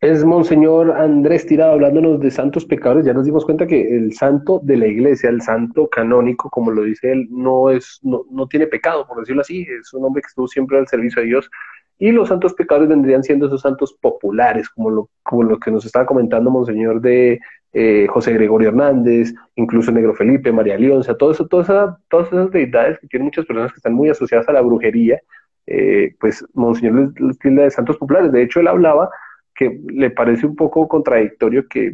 [0.00, 3.06] es Monseñor Andrés Tirado hablándonos de santos pecadores.
[3.06, 6.82] Ya nos dimos cuenta que el santo de la iglesia, el santo canónico, como lo
[6.82, 9.62] dice él, no, es, no, no tiene pecado, por decirlo así.
[9.62, 11.50] Es un hombre que estuvo siempre al servicio de Dios.
[11.98, 15.86] Y los santos pecadores vendrían siendo esos santos populares, como lo, como lo que nos
[15.86, 17.40] estaba comentando Monseñor de
[17.72, 21.70] eh, José Gregorio Hernández, incluso Negro Felipe, María Leonza, todo eso, todas
[22.10, 25.20] esas deidades que tienen muchas personas que están muy asociadas a la brujería,
[25.66, 28.30] eh, pues Monseñor les tilda de santos populares.
[28.30, 29.08] De hecho, él hablaba
[29.56, 31.92] que le parece un poco contradictorio que,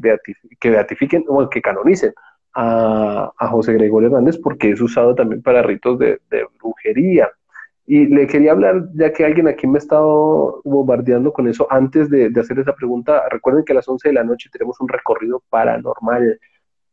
[0.61, 2.12] que beatifiquen o que canonicen
[2.55, 6.18] a, José Gregorio Hernández porque es usado también para ritos de,
[6.61, 7.31] brujería.
[7.85, 12.09] Y le quería hablar, ya que alguien aquí me ha estado bombardeando con eso, antes
[12.09, 15.42] de, hacer esa pregunta, recuerden que a las 11 de la noche tenemos un recorrido
[15.51, 16.38] paranormal.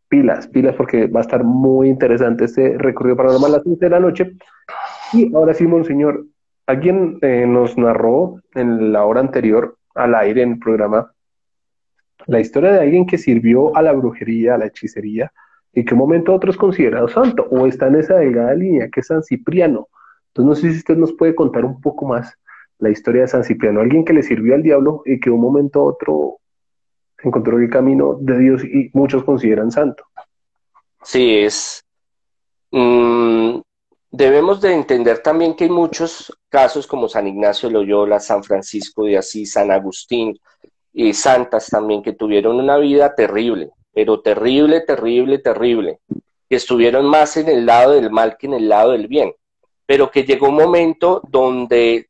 [0.08, 3.89] Pilas, pilas, porque va a estar muy interesante este recorrido paranormal a las 11 de
[3.91, 4.32] la noche.
[5.13, 6.25] Y ahora sí, Monseñor,
[6.65, 11.11] alguien eh, nos narró en la hora anterior al aire en el programa
[12.28, 15.32] la historia de alguien que sirvió a la brujería, a la hechicería,
[15.74, 18.99] y que un momento otro es considerado santo, o está en esa delgada línea, que
[18.99, 19.88] es San Cipriano.
[20.28, 22.34] Entonces, no sé si usted nos puede contar un poco más
[22.78, 25.84] la historia de San Cipriano, alguien que le sirvió al diablo y que un momento
[25.84, 26.39] otro
[27.22, 30.05] encontró el camino de Dios y muchos consideran santo.
[31.03, 31.84] Sí, es.
[32.72, 33.59] Mm,
[34.12, 39.18] Debemos de entender también que hay muchos casos como San Ignacio Loyola, San Francisco de
[39.18, 40.39] Asís, San Agustín
[40.91, 45.99] y santas también que tuvieron una vida terrible, pero terrible, terrible, terrible,
[46.49, 49.34] que estuvieron más en el lado del mal que en el lado del bien,
[49.86, 52.10] pero que llegó un momento donde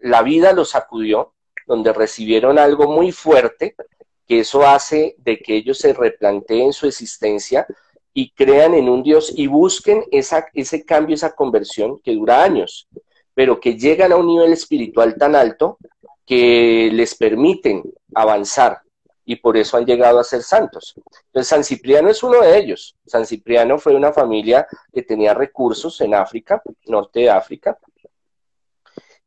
[0.00, 1.34] la vida los sacudió,
[1.66, 3.76] donde recibieron algo muy fuerte,
[4.26, 7.66] que eso hace de que ellos se replanteen su existencia
[8.12, 12.88] y crean en un Dios y busquen esa, ese cambio, esa conversión que dura años,
[13.34, 15.78] pero que llegan a un nivel espiritual tan alto
[16.26, 17.82] que les permiten
[18.14, 18.82] avanzar
[19.24, 20.94] y por eso han llegado a ser santos.
[21.26, 22.96] Entonces San Cipriano es uno de ellos.
[23.06, 27.78] San Cipriano fue una familia que tenía recursos en África, norte de África,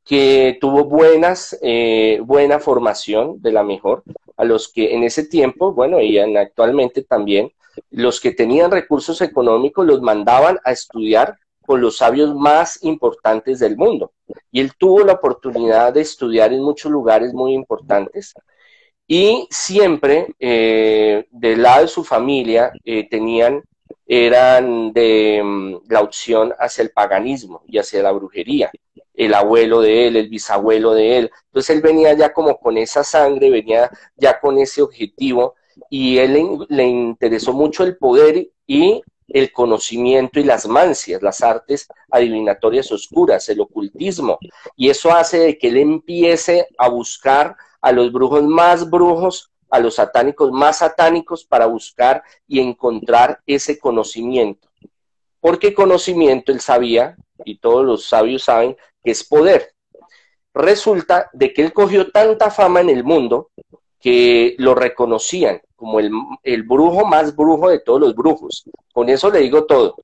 [0.04, 4.04] que tuvo buenas, eh, buena formación de la mejor,
[4.36, 7.52] a los que en ese tiempo, bueno, y actualmente también,
[7.89, 13.78] los que tenían recursos económicos los mandaban a estudiar con los sabios más importantes del
[13.78, 14.11] mundo.
[14.51, 18.34] Y él tuvo la oportunidad de estudiar en muchos lugares muy importantes.
[19.07, 23.63] Y siempre eh, del lado de su familia eh, tenían,
[24.05, 28.71] eran de mm, la opción hacia el paganismo y hacia la brujería.
[29.13, 31.32] El abuelo de él, el bisabuelo de él.
[31.45, 35.55] Entonces él venía ya como con esa sangre, venía ya con ese objetivo
[35.89, 41.88] y él le interesó mucho el poder y el conocimiento y las mancias, las artes
[42.11, 44.38] adivinatorias oscuras, el ocultismo.
[44.76, 49.80] Y eso hace de que él empiece a buscar a los brujos más brujos, a
[49.80, 54.69] los satánicos más satánicos para buscar y encontrar ese conocimiento.
[55.39, 59.74] Porque conocimiento él sabía, y todos los sabios saben, que es poder.
[60.53, 63.49] Resulta de que él cogió tanta fama en el mundo
[64.04, 66.12] que lo reconocían como el,
[66.43, 68.66] el, brujo más brujo de todos los brujos.
[68.91, 69.95] Con eso le digo todo.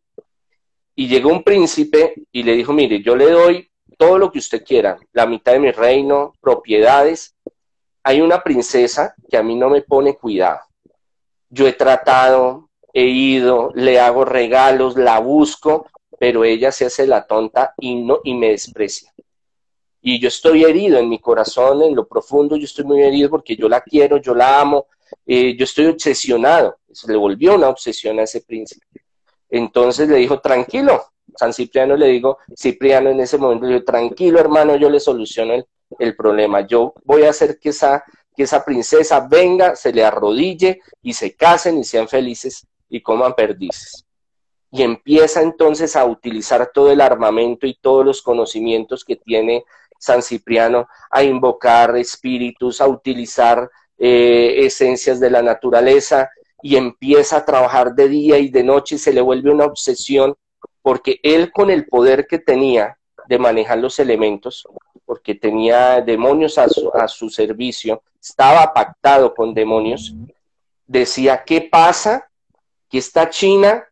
[0.95, 4.63] Y llegó un príncipe y le dijo, mire, yo le doy todo lo que usted
[4.63, 7.35] quiera, la mitad de mi reino, propiedades.
[8.01, 10.61] Hay una princesa que a mí no me pone cuidado.
[11.49, 15.87] Yo he tratado, he ido, le hago regalos, la busco,
[16.17, 19.11] pero ella se hace la tonta y, no, y me desprecia
[20.01, 23.55] y yo estoy herido en mi corazón, en lo profundo, yo estoy muy herido porque
[23.55, 24.87] yo la quiero, yo la amo,
[25.25, 26.77] eh, yo estoy obsesionado.
[26.91, 28.85] Se le volvió una obsesión a ese príncipe.
[29.49, 31.03] Entonces le dijo, tranquilo,
[31.35, 35.53] San Cipriano le digo, Cipriano en ese momento le dijo, tranquilo hermano, yo le soluciono
[35.53, 35.65] el,
[35.97, 36.65] el problema.
[36.65, 38.03] Yo voy a hacer que esa,
[38.35, 43.33] que esa princesa venga, se le arrodille y se casen y sean felices y coman
[43.33, 44.05] perdices
[44.71, 49.65] y empieza entonces a utilizar todo el armamento y todos los conocimientos que tiene
[49.99, 56.29] San Cipriano a invocar espíritus, a utilizar eh, esencias de la naturaleza
[56.63, 60.35] y empieza a trabajar de día y de noche y se le vuelve una obsesión
[60.81, 62.97] porque él con el poder que tenía
[63.27, 64.67] de manejar los elementos,
[65.05, 70.15] porque tenía demonios a su, a su servicio, estaba pactado con demonios,
[70.87, 72.27] decía, ¿qué pasa?
[72.89, 73.83] Que esta China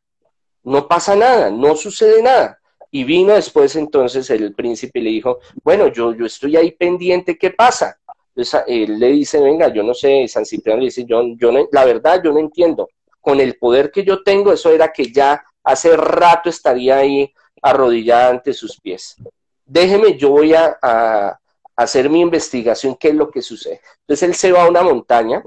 [0.63, 2.56] no pasa nada, no sucede nada.
[2.97, 7.37] Y vino después entonces el príncipe y le dijo, bueno, yo, yo estoy ahí pendiente,
[7.37, 7.99] ¿qué pasa?
[8.29, 11.85] Entonces él le dice, venga, yo no sé, San Cipriano le dice, yo, yo la
[11.85, 12.89] verdad yo no entiendo.
[13.21, 17.31] Con el poder que yo tengo, eso era que ya hace rato estaría ahí
[17.61, 19.15] arrodillada ante sus pies.
[19.63, 21.39] Déjeme, yo voy a,
[21.75, 23.79] hacer mi investigación, qué es lo que sucede.
[23.99, 25.43] Entonces él se va a una montaña,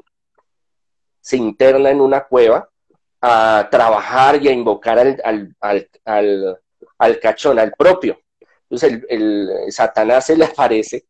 [1.20, 2.68] se interna en una cueva
[3.20, 5.00] a trabajar y a invocar
[5.60, 6.60] al
[7.18, 8.20] cachón, al propio.
[8.68, 11.06] Entonces el, Satanás se le aparece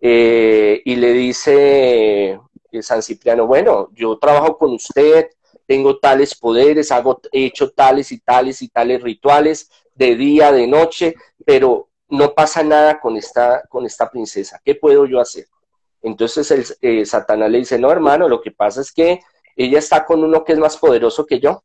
[0.00, 2.38] eh, y le dice
[2.72, 5.30] eh, San Cipriano, bueno, yo trabajo con usted,
[5.66, 10.66] tengo tales poderes, hago, he hecho tales y tales y tales rituales de día, de
[10.66, 11.14] noche,
[11.46, 14.60] pero no pasa nada con esta, con esta princesa.
[14.64, 15.46] ¿Qué puedo yo hacer?
[16.02, 19.20] Entonces el eh, Satanás le dice, no, hermano, lo que pasa es que
[19.54, 21.62] ella está con uno que es más poderoso que yo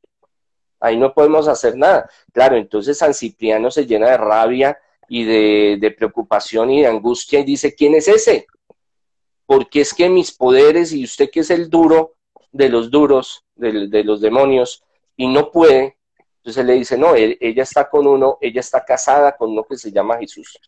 [0.79, 2.09] ahí no podemos hacer nada.
[2.31, 4.77] Claro, entonces San Cipriano se llena de rabia
[5.09, 8.47] y de, preocupación y de angustia y dice, ¿quién es ese?
[9.45, 12.15] Porque es que mis poderes y usted que es el duro
[12.51, 14.83] de los duros, de, los demonios,
[15.15, 15.97] y no puede,
[16.37, 19.91] entonces le dice, no, ella está con uno, ella está casada con uno que se
[19.91, 20.59] llama Jesús.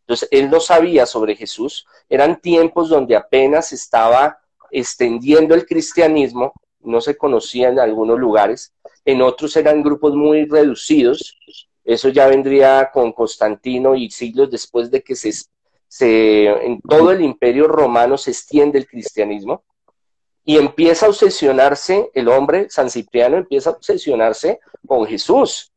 [0.00, 4.38] Entonces él no sabía sobre Jesús, eran tiempos donde apenas estaba
[4.70, 6.52] extendiendo el cristianismo,
[6.84, 8.72] no se conocía en algunos lugares,
[9.04, 11.36] en otros eran grupos muy reducidos,
[11.84, 15.32] eso ya vendría con Constantino y siglos después de que se,
[15.88, 19.64] se, en todo el imperio romano se extiende el cristianismo
[20.44, 25.72] y empieza a obsesionarse el hombre, San Cipriano empieza a obsesionarse con Jesús.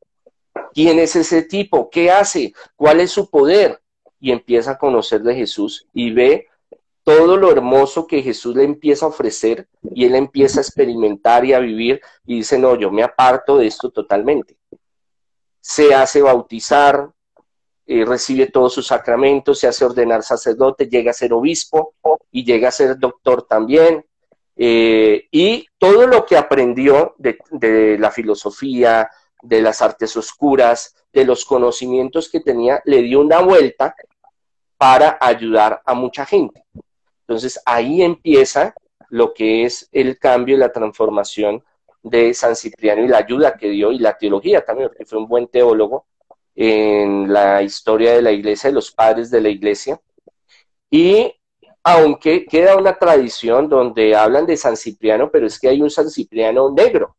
[0.74, 1.90] ¿Quién es ese tipo?
[1.90, 2.54] ¿Qué hace?
[2.76, 3.82] ¿Cuál es su poder?
[4.20, 6.48] Y empieza a conocer de Jesús y ve
[7.06, 11.54] todo lo hermoso que Jesús le empieza a ofrecer y él empieza a experimentar y
[11.54, 14.58] a vivir y dice, no, yo me aparto de esto totalmente.
[15.62, 17.12] Se hace bautizar,
[17.86, 21.94] eh, recibe todos sus sacramentos, se hace ordenar sacerdote, llega a ser obispo
[22.32, 24.04] y llega a ser doctor también.
[24.56, 29.12] Eh, y todo lo que aprendió de, de la filosofía,
[29.44, 33.96] de las artes oscuras, de los conocimientos que tenía, le dio una vuelta
[34.76, 36.66] para ayudar a mucha gente.
[37.28, 38.74] Entonces ahí empieza
[39.10, 41.64] lo que es el cambio y la transformación
[42.04, 45.28] de San Cipriano y la ayuda que dio y la teología también, porque fue un
[45.28, 46.06] buen teólogo
[46.56, 50.00] en la historia de la iglesia, de los padres de la iglesia.
[50.90, 51.34] Y
[51.84, 56.10] aunque queda una tradición donde hablan de San Cipriano, pero es que hay un San
[56.10, 57.16] Cipriano negro,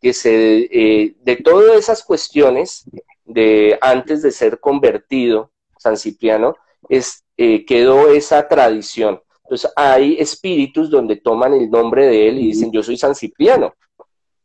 [0.00, 2.84] que se, eh, de todas esas cuestiones
[3.24, 6.56] de antes de ser convertido, San Cipriano,
[6.88, 9.20] es, eh, quedó esa tradición.
[9.48, 13.72] Entonces hay espíritus donde toman el nombre de él y dicen, yo soy San Cipriano,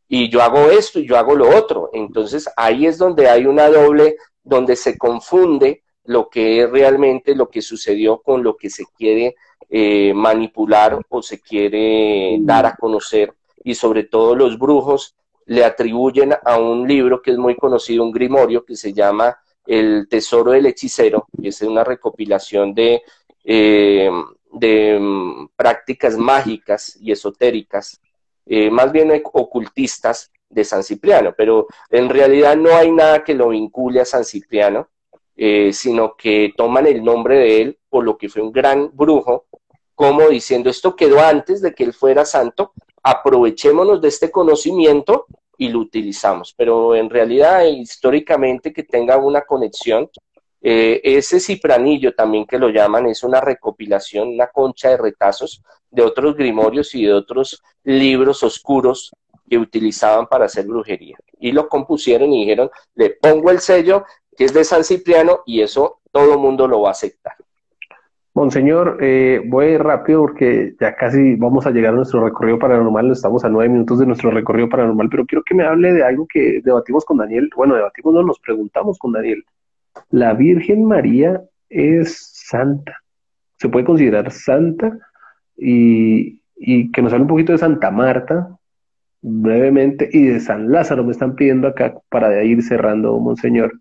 [0.07, 1.89] y yo hago esto y yo hago lo otro.
[1.91, 7.49] Entonces ahí es donde hay una doble, donde se confunde lo que es realmente lo
[7.49, 9.35] que sucedió con lo que se quiere
[9.69, 13.33] eh, manipular o se quiere dar a conocer.
[13.61, 18.11] Y sobre todo los brujos le atribuyen a un libro que es muy conocido, un
[18.13, 23.01] grimorio que se llama El Tesoro del Hechicero, que es una recopilación de,
[23.43, 24.09] eh,
[24.53, 27.99] de mm, prácticas mágicas y esotéricas,
[28.45, 33.49] eh, más bien ocultistas de San Cipriano, pero en realidad no hay nada que lo
[33.49, 34.89] vincule a San Cipriano,
[35.35, 39.47] eh, sino que toman el nombre de él por lo que fue un gran brujo,
[39.95, 45.25] como diciendo esto quedó antes de que él fuera santo, aprovechémonos de este conocimiento
[45.57, 46.53] y lo utilizamos.
[46.55, 50.09] Pero en realidad, históricamente, que tenga una conexión,
[50.65, 55.61] eh, ese cipranillo también que lo llaman es una recopilación, una concha de retazos
[55.91, 59.11] de otros grimorios y de otros libros oscuros
[59.49, 61.17] que utilizaban para hacer brujería.
[61.37, 64.05] Y lo compusieron y dijeron, le pongo el sello
[64.37, 67.33] que es de San Cipriano y eso todo el mundo lo va a aceptar.
[68.33, 73.43] Monseñor, eh, voy rápido porque ya casi vamos a llegar a nuestro recorrido paranormal, estamos
[73.43, 76.61] a nueve minutos de nuestro recorrido paranormal, pero quiero que me hable de algo que
[76.63, 79.43] debatimos con Daniel, bueno, debatimos, no, nos preguntamos con Daniel.
[80.09, 82.99] ¿La Virgen María es santa?
[83.57, 84.97] ¿Se puede considerar santa?
[85.55, 86.41] Y,
[86.91, 88.57] que nos hable un poquito de Santa Marta,
[89.21, 93.73] brevemente, y de San Lázaro, me están pidiendo acá para ir cerrando, Monseñor.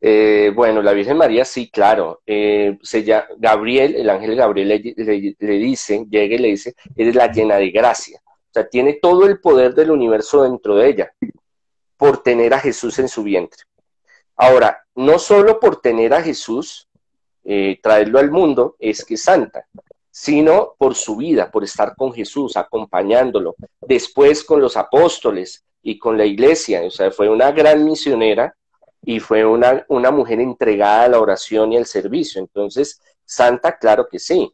[0.00, 2.20] Eh, bueno, la Virgen María sí, claro.
[2.26, 3.04] Eh, se
[3.38, 4.78] Gabriel, el ángel Gabriel le,
[5.58, 8.20] dice, llega y le dice, eres la llena de gracia.
[8.24, 11.12] O sea, tiene todo el poder del universo dentro de ella
[11.96, 13.62] por tener a Jesús en su vientre.
[14.36, 16.88] Ahora, no solo por tener a Jesús,
[17.44, 19.66] eh, traerlo al mundo, es que es santa,
[20.10, 26.18] sino por su vida, por estar con Jesús, acompañándolo, después con los apóstoles y con
[26.18, 26.82] la iglesia.
[26.82, 28.54] O sea, fue una gran misionera
[29.02, 32.40] y fue una, una mujer entregada a la oración y al servicio.
[32.40, 34.52] Entonces, santa, claro que sí.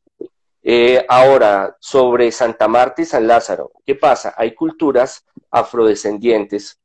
[0.62, 4.34] Eh, ahora, sobre Santa Marta y San Lázaro, ¿qué pasa?
[4.36, 6.78] Hay culturas afrodescendientes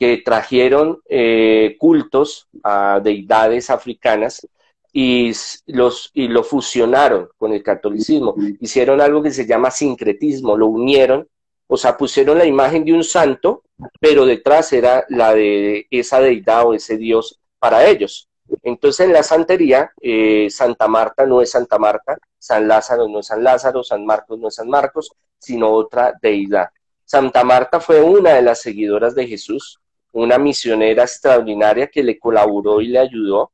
[0.00, 4.44] que trajeron eh, cultos a deidades africanas
[4.92, 5.30] y,
[5.66, 8.34] los, y lo fusionaron con el catolicismo.
[8.58, 11.28] Hicieron algo que se llama sincretismo, lo unieron
[11.72, 13.62] o sea, pusieron la imagen de un santo,
[14.00, 18.28] pero detrás era la de esa deidad o ese dios para ellos.
[18.64, 23.28] Entonces en la santería, eh, Santa Marta no es Santa Marta, San Lázaro no es
[23.28, 26.70] San Lázaro, San Marcos no es San Marcos, sino otra deidad.
[27.04, 29.78] Santa Marta fue una de las seguidoras de Jesús,
[30.12, 33.52] una misionera extraordinaria que le colaboró y le ayudó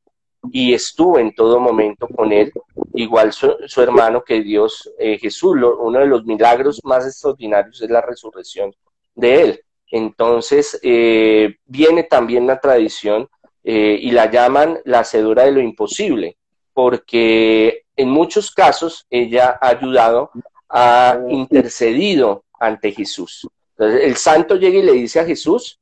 [0.51, 2.51] y estuvo en todo momento con él,
[2.93, 8.01] igual su, hermano que Dios, eh, Jesús, uno de los milagros más extraordinarios es la
[8.01, 8.73] resurrección
[9.15, 9.61] de él.
[9.89, 13.27] Entonces, eh, viene también la tradición
[13.63, 16.37] eh, y la llaman la hacedora de lo imposible,
[16.73, 20.31] porque en muchos casos ella ha ayudado,
[20.69, 23.47] ha intercedido ante Jesús.
[23.77, 25.79] Entonces, el santo llega y le dice a Jesús,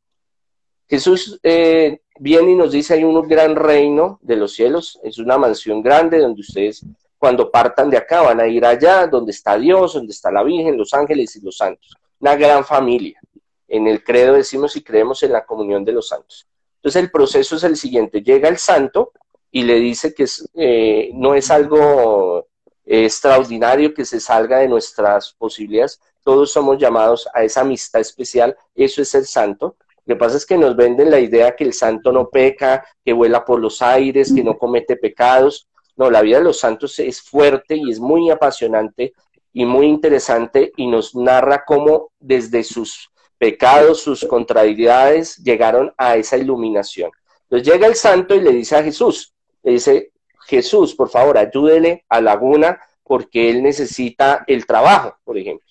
[0.88, 5.38] Jesús eh, viene y nos dice, hay un gran reino de los cielos, es una
[5.38, 6.86] mansión grande donde ustedes
[7.18, 10.78] cuando partan de acá van a ir allá, donde está Dios, donde está la Virgen,
[10.78, 11.96] los ángeles y los santos.
[12.20, 13.20] Una gran familia.
[13.68, 16.48] En el credo decimos y creemos en la comunión de los santos.
[16.76, 19.12] Entonces el proceso es el siguiente, llega el santo
[19.50, 22.48] y le dice que eh, no es algo
[22.86, 29.02] extraordinario que se salga de nuestras posibilidades, todos somos llamados a esa amistad especial, eso
[29.02, 32.12] es el santo, lo que pasa es que nos venden la idea que el santo
[32.12, 35.68] no peca, que vuela por los aires, que no comete pecados.
[35.96, 39.14] No, la vida de los santos es fuerte y es muy apasionante
[39.52, 46.38] y muy interesante y nos narra cómo desde sus pecados, sus contrariedades, llegaron a esa
[46.38, 47.10] iluminación.
[47.44, 49.34] Entonces llega el santo y le dice a Jesús,
[49.64, 50.12] le dice,
[50.46, 55.65] Jesús, por favor, ayúdele a Laguna porque él necesita el trabajo, por ejemplo.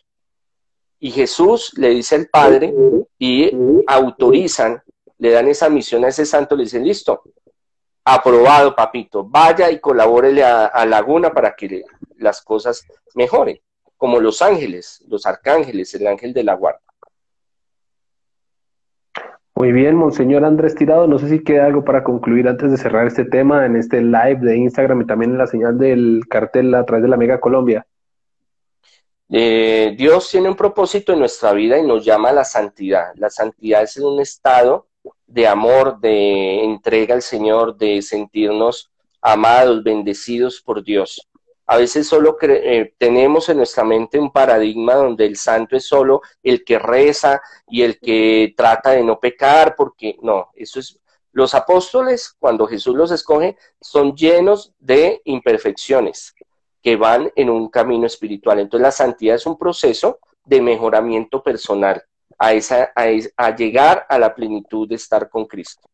[1.05, 2.73] Y Jesús le dice al Padre
[3.19, 3.53] y
[3.87, 4.83] autorizan,
[5.19, 7.25] le dan esa misión a ese santo, le dicen, listo,
[8.07, 11.85] aprobado, papito, vaya y colabórele a, Laguna para que
[12.17, 13.59] las cosas mejoren,
[13.99, 16.81] como los ángeles, los arcángeles, el ángel de la guarda.
[19.57, 23.07] Muy bien, Monseñor Andrés Tirado, no sé si queda algo para concluir antes de cerrar
[23.07, 26.87] este tema en este live de Instagram y también en la señal del cartel a
[26.87, 27.87] través de la Mega Colombia.
[29.37, 33.13] Eh, Dios tiene un propósito en nuestra vida y nos llama a la santidad.
[33.17, 34.87] La santidad es un estado
[35.27, 41.29] de amor, de entrega al Señor, de sentirnos amados, bendecidos por Dios.
[41.67, 46.23] A veces solo eh, tenemos en nuestra mente un paradigma donde el santo es solo
[46.41, 51.01] el que reza y el que trata de no pecar, porque no, eso es...
[51.33, 56.37] Los apóstoles, cuando Jesús los escoge, son llenos de imperfecciones
[56.85, 58.61] que van en un camino espiritual.
[58.61, 62.03] Entonces la santidad es un proceso de mejoramiento personal,
[62.39, 65.89] a, esa, a llegar a la plenitud de estar con Cristo.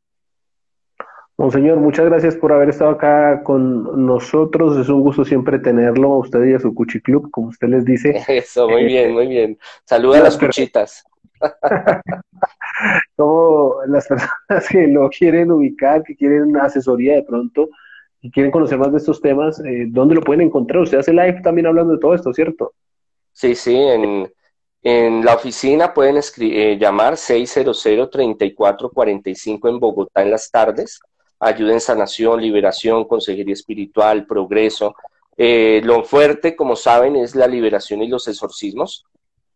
[1.36, 4.76] Monseñor, muchas gracias por haber estado acá con nosotros.
[4.78, 7.84] Es un gusto siempre tenerlo a usted y a su Cuchi Club, como usted les
[7.84, 8.22] dice.
[8.28, 9.58] Eso, muy bien, muy bien.
[9.84, 11.04] Saluda a las cuchitas.
[13.16, 17.68] como las personas que lo quieren ubicar, que quieren una asesoría de pronto
[18.22, 20.82] y quieren conocer más de estos temas, eh, ¿dónde lo pueden encontrar?
[20.82, 22.72] Usted hace live también hablando de todo esto, ¿cierto?
[23.32, 23.76] Sí, sí,
[24.82, 31.00] en, la oficina pueden eh, llamar 600-3445 en Bogotá en las tardes
[31.40, 34.94] ayuda en sanación, liberación, consejería espiritual, progreso.
[35.36, 39.04] Eh, lo fuerte, como saben, es la liberación y los exorcismos.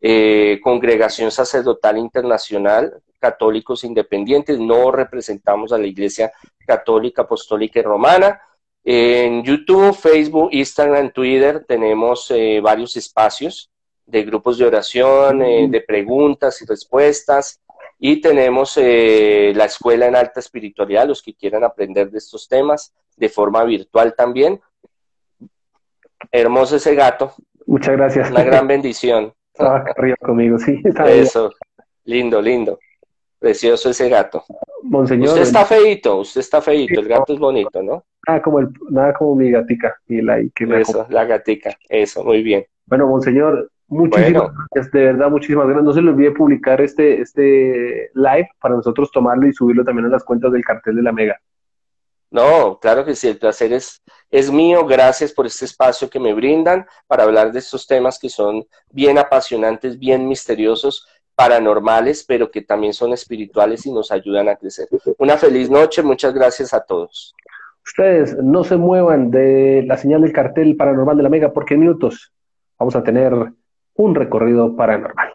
[0.00, 6.32] Eh, congregación Sacerdotal Internacional, católicos independientes, no representamos a la Iglesia
[6.66, 8.40] Católica, Apostólica y Romana.
[8.84, 13.70] En YouTube, Facebook, Instagram, Twitter tenemos eh, varios espacios
[14.06, 17.60] de grupos de oración, de preguntas y respuestas.
[17.98, 22.92] Y tenemos eh, la escuela en alta espiritualidad, los que quieran aprender de estos temas
[23.16, 24.60] de forma virtual también.
[26.30, 27.32] Hermoso ese gato.
[27.66, 28.30] Muchas gracias.
[28.30, 29.32] Una gran bendición.
[29.52, 30.82] Estaba arriba conmigo, sí.
[31.06, 31.52] Eso,
[32.04, 32.78] lindo, lindo.
[33.38, 34.44] Precioso ese gato.
[34.82, 35.28] Monseñor.
[35.28, 38.04] Usted está feito, usted está feito, el gato es bonito, ¿no?
[38.26, 39.96] Nada como, el, nada como mi gatica.
[40.06, 42.64] Y la, que eso, la gatica, eso, muy bien.
[42.86, 45.84] Bueno, Monseñor, Muchísimas gracias, de verdad, muchísimas gracias.
[45.84, 50.10] No se le olvide publicar este, este live para nosotros tomarlo y subirlo también a
[50.10, 51.40] las cuentas del cartel de la Mega.
[52.30, 54.84] No, claro que sí, el placer es, es mío.
[54.86, 59.18] Gracias por este espacio que me brindan para hablar de estos temas que son bien
[59.18, 61.06] apasionantes, bien misteriosos,
[61.36, 64.88] paranormales, pero que también son espirituales y nos ayudan a crecer.
[65.18, 67.34] Una feliz noche, muchas gracias a todos.
[67.84, 71.80] Ustedes no se muevan de la señal del cartel paranormal de la Mega porque en
[71.80, 72.32] minutos
[72.78, 73.32] vamos a tener
[73.94, 75.34] un recorrido paranormal.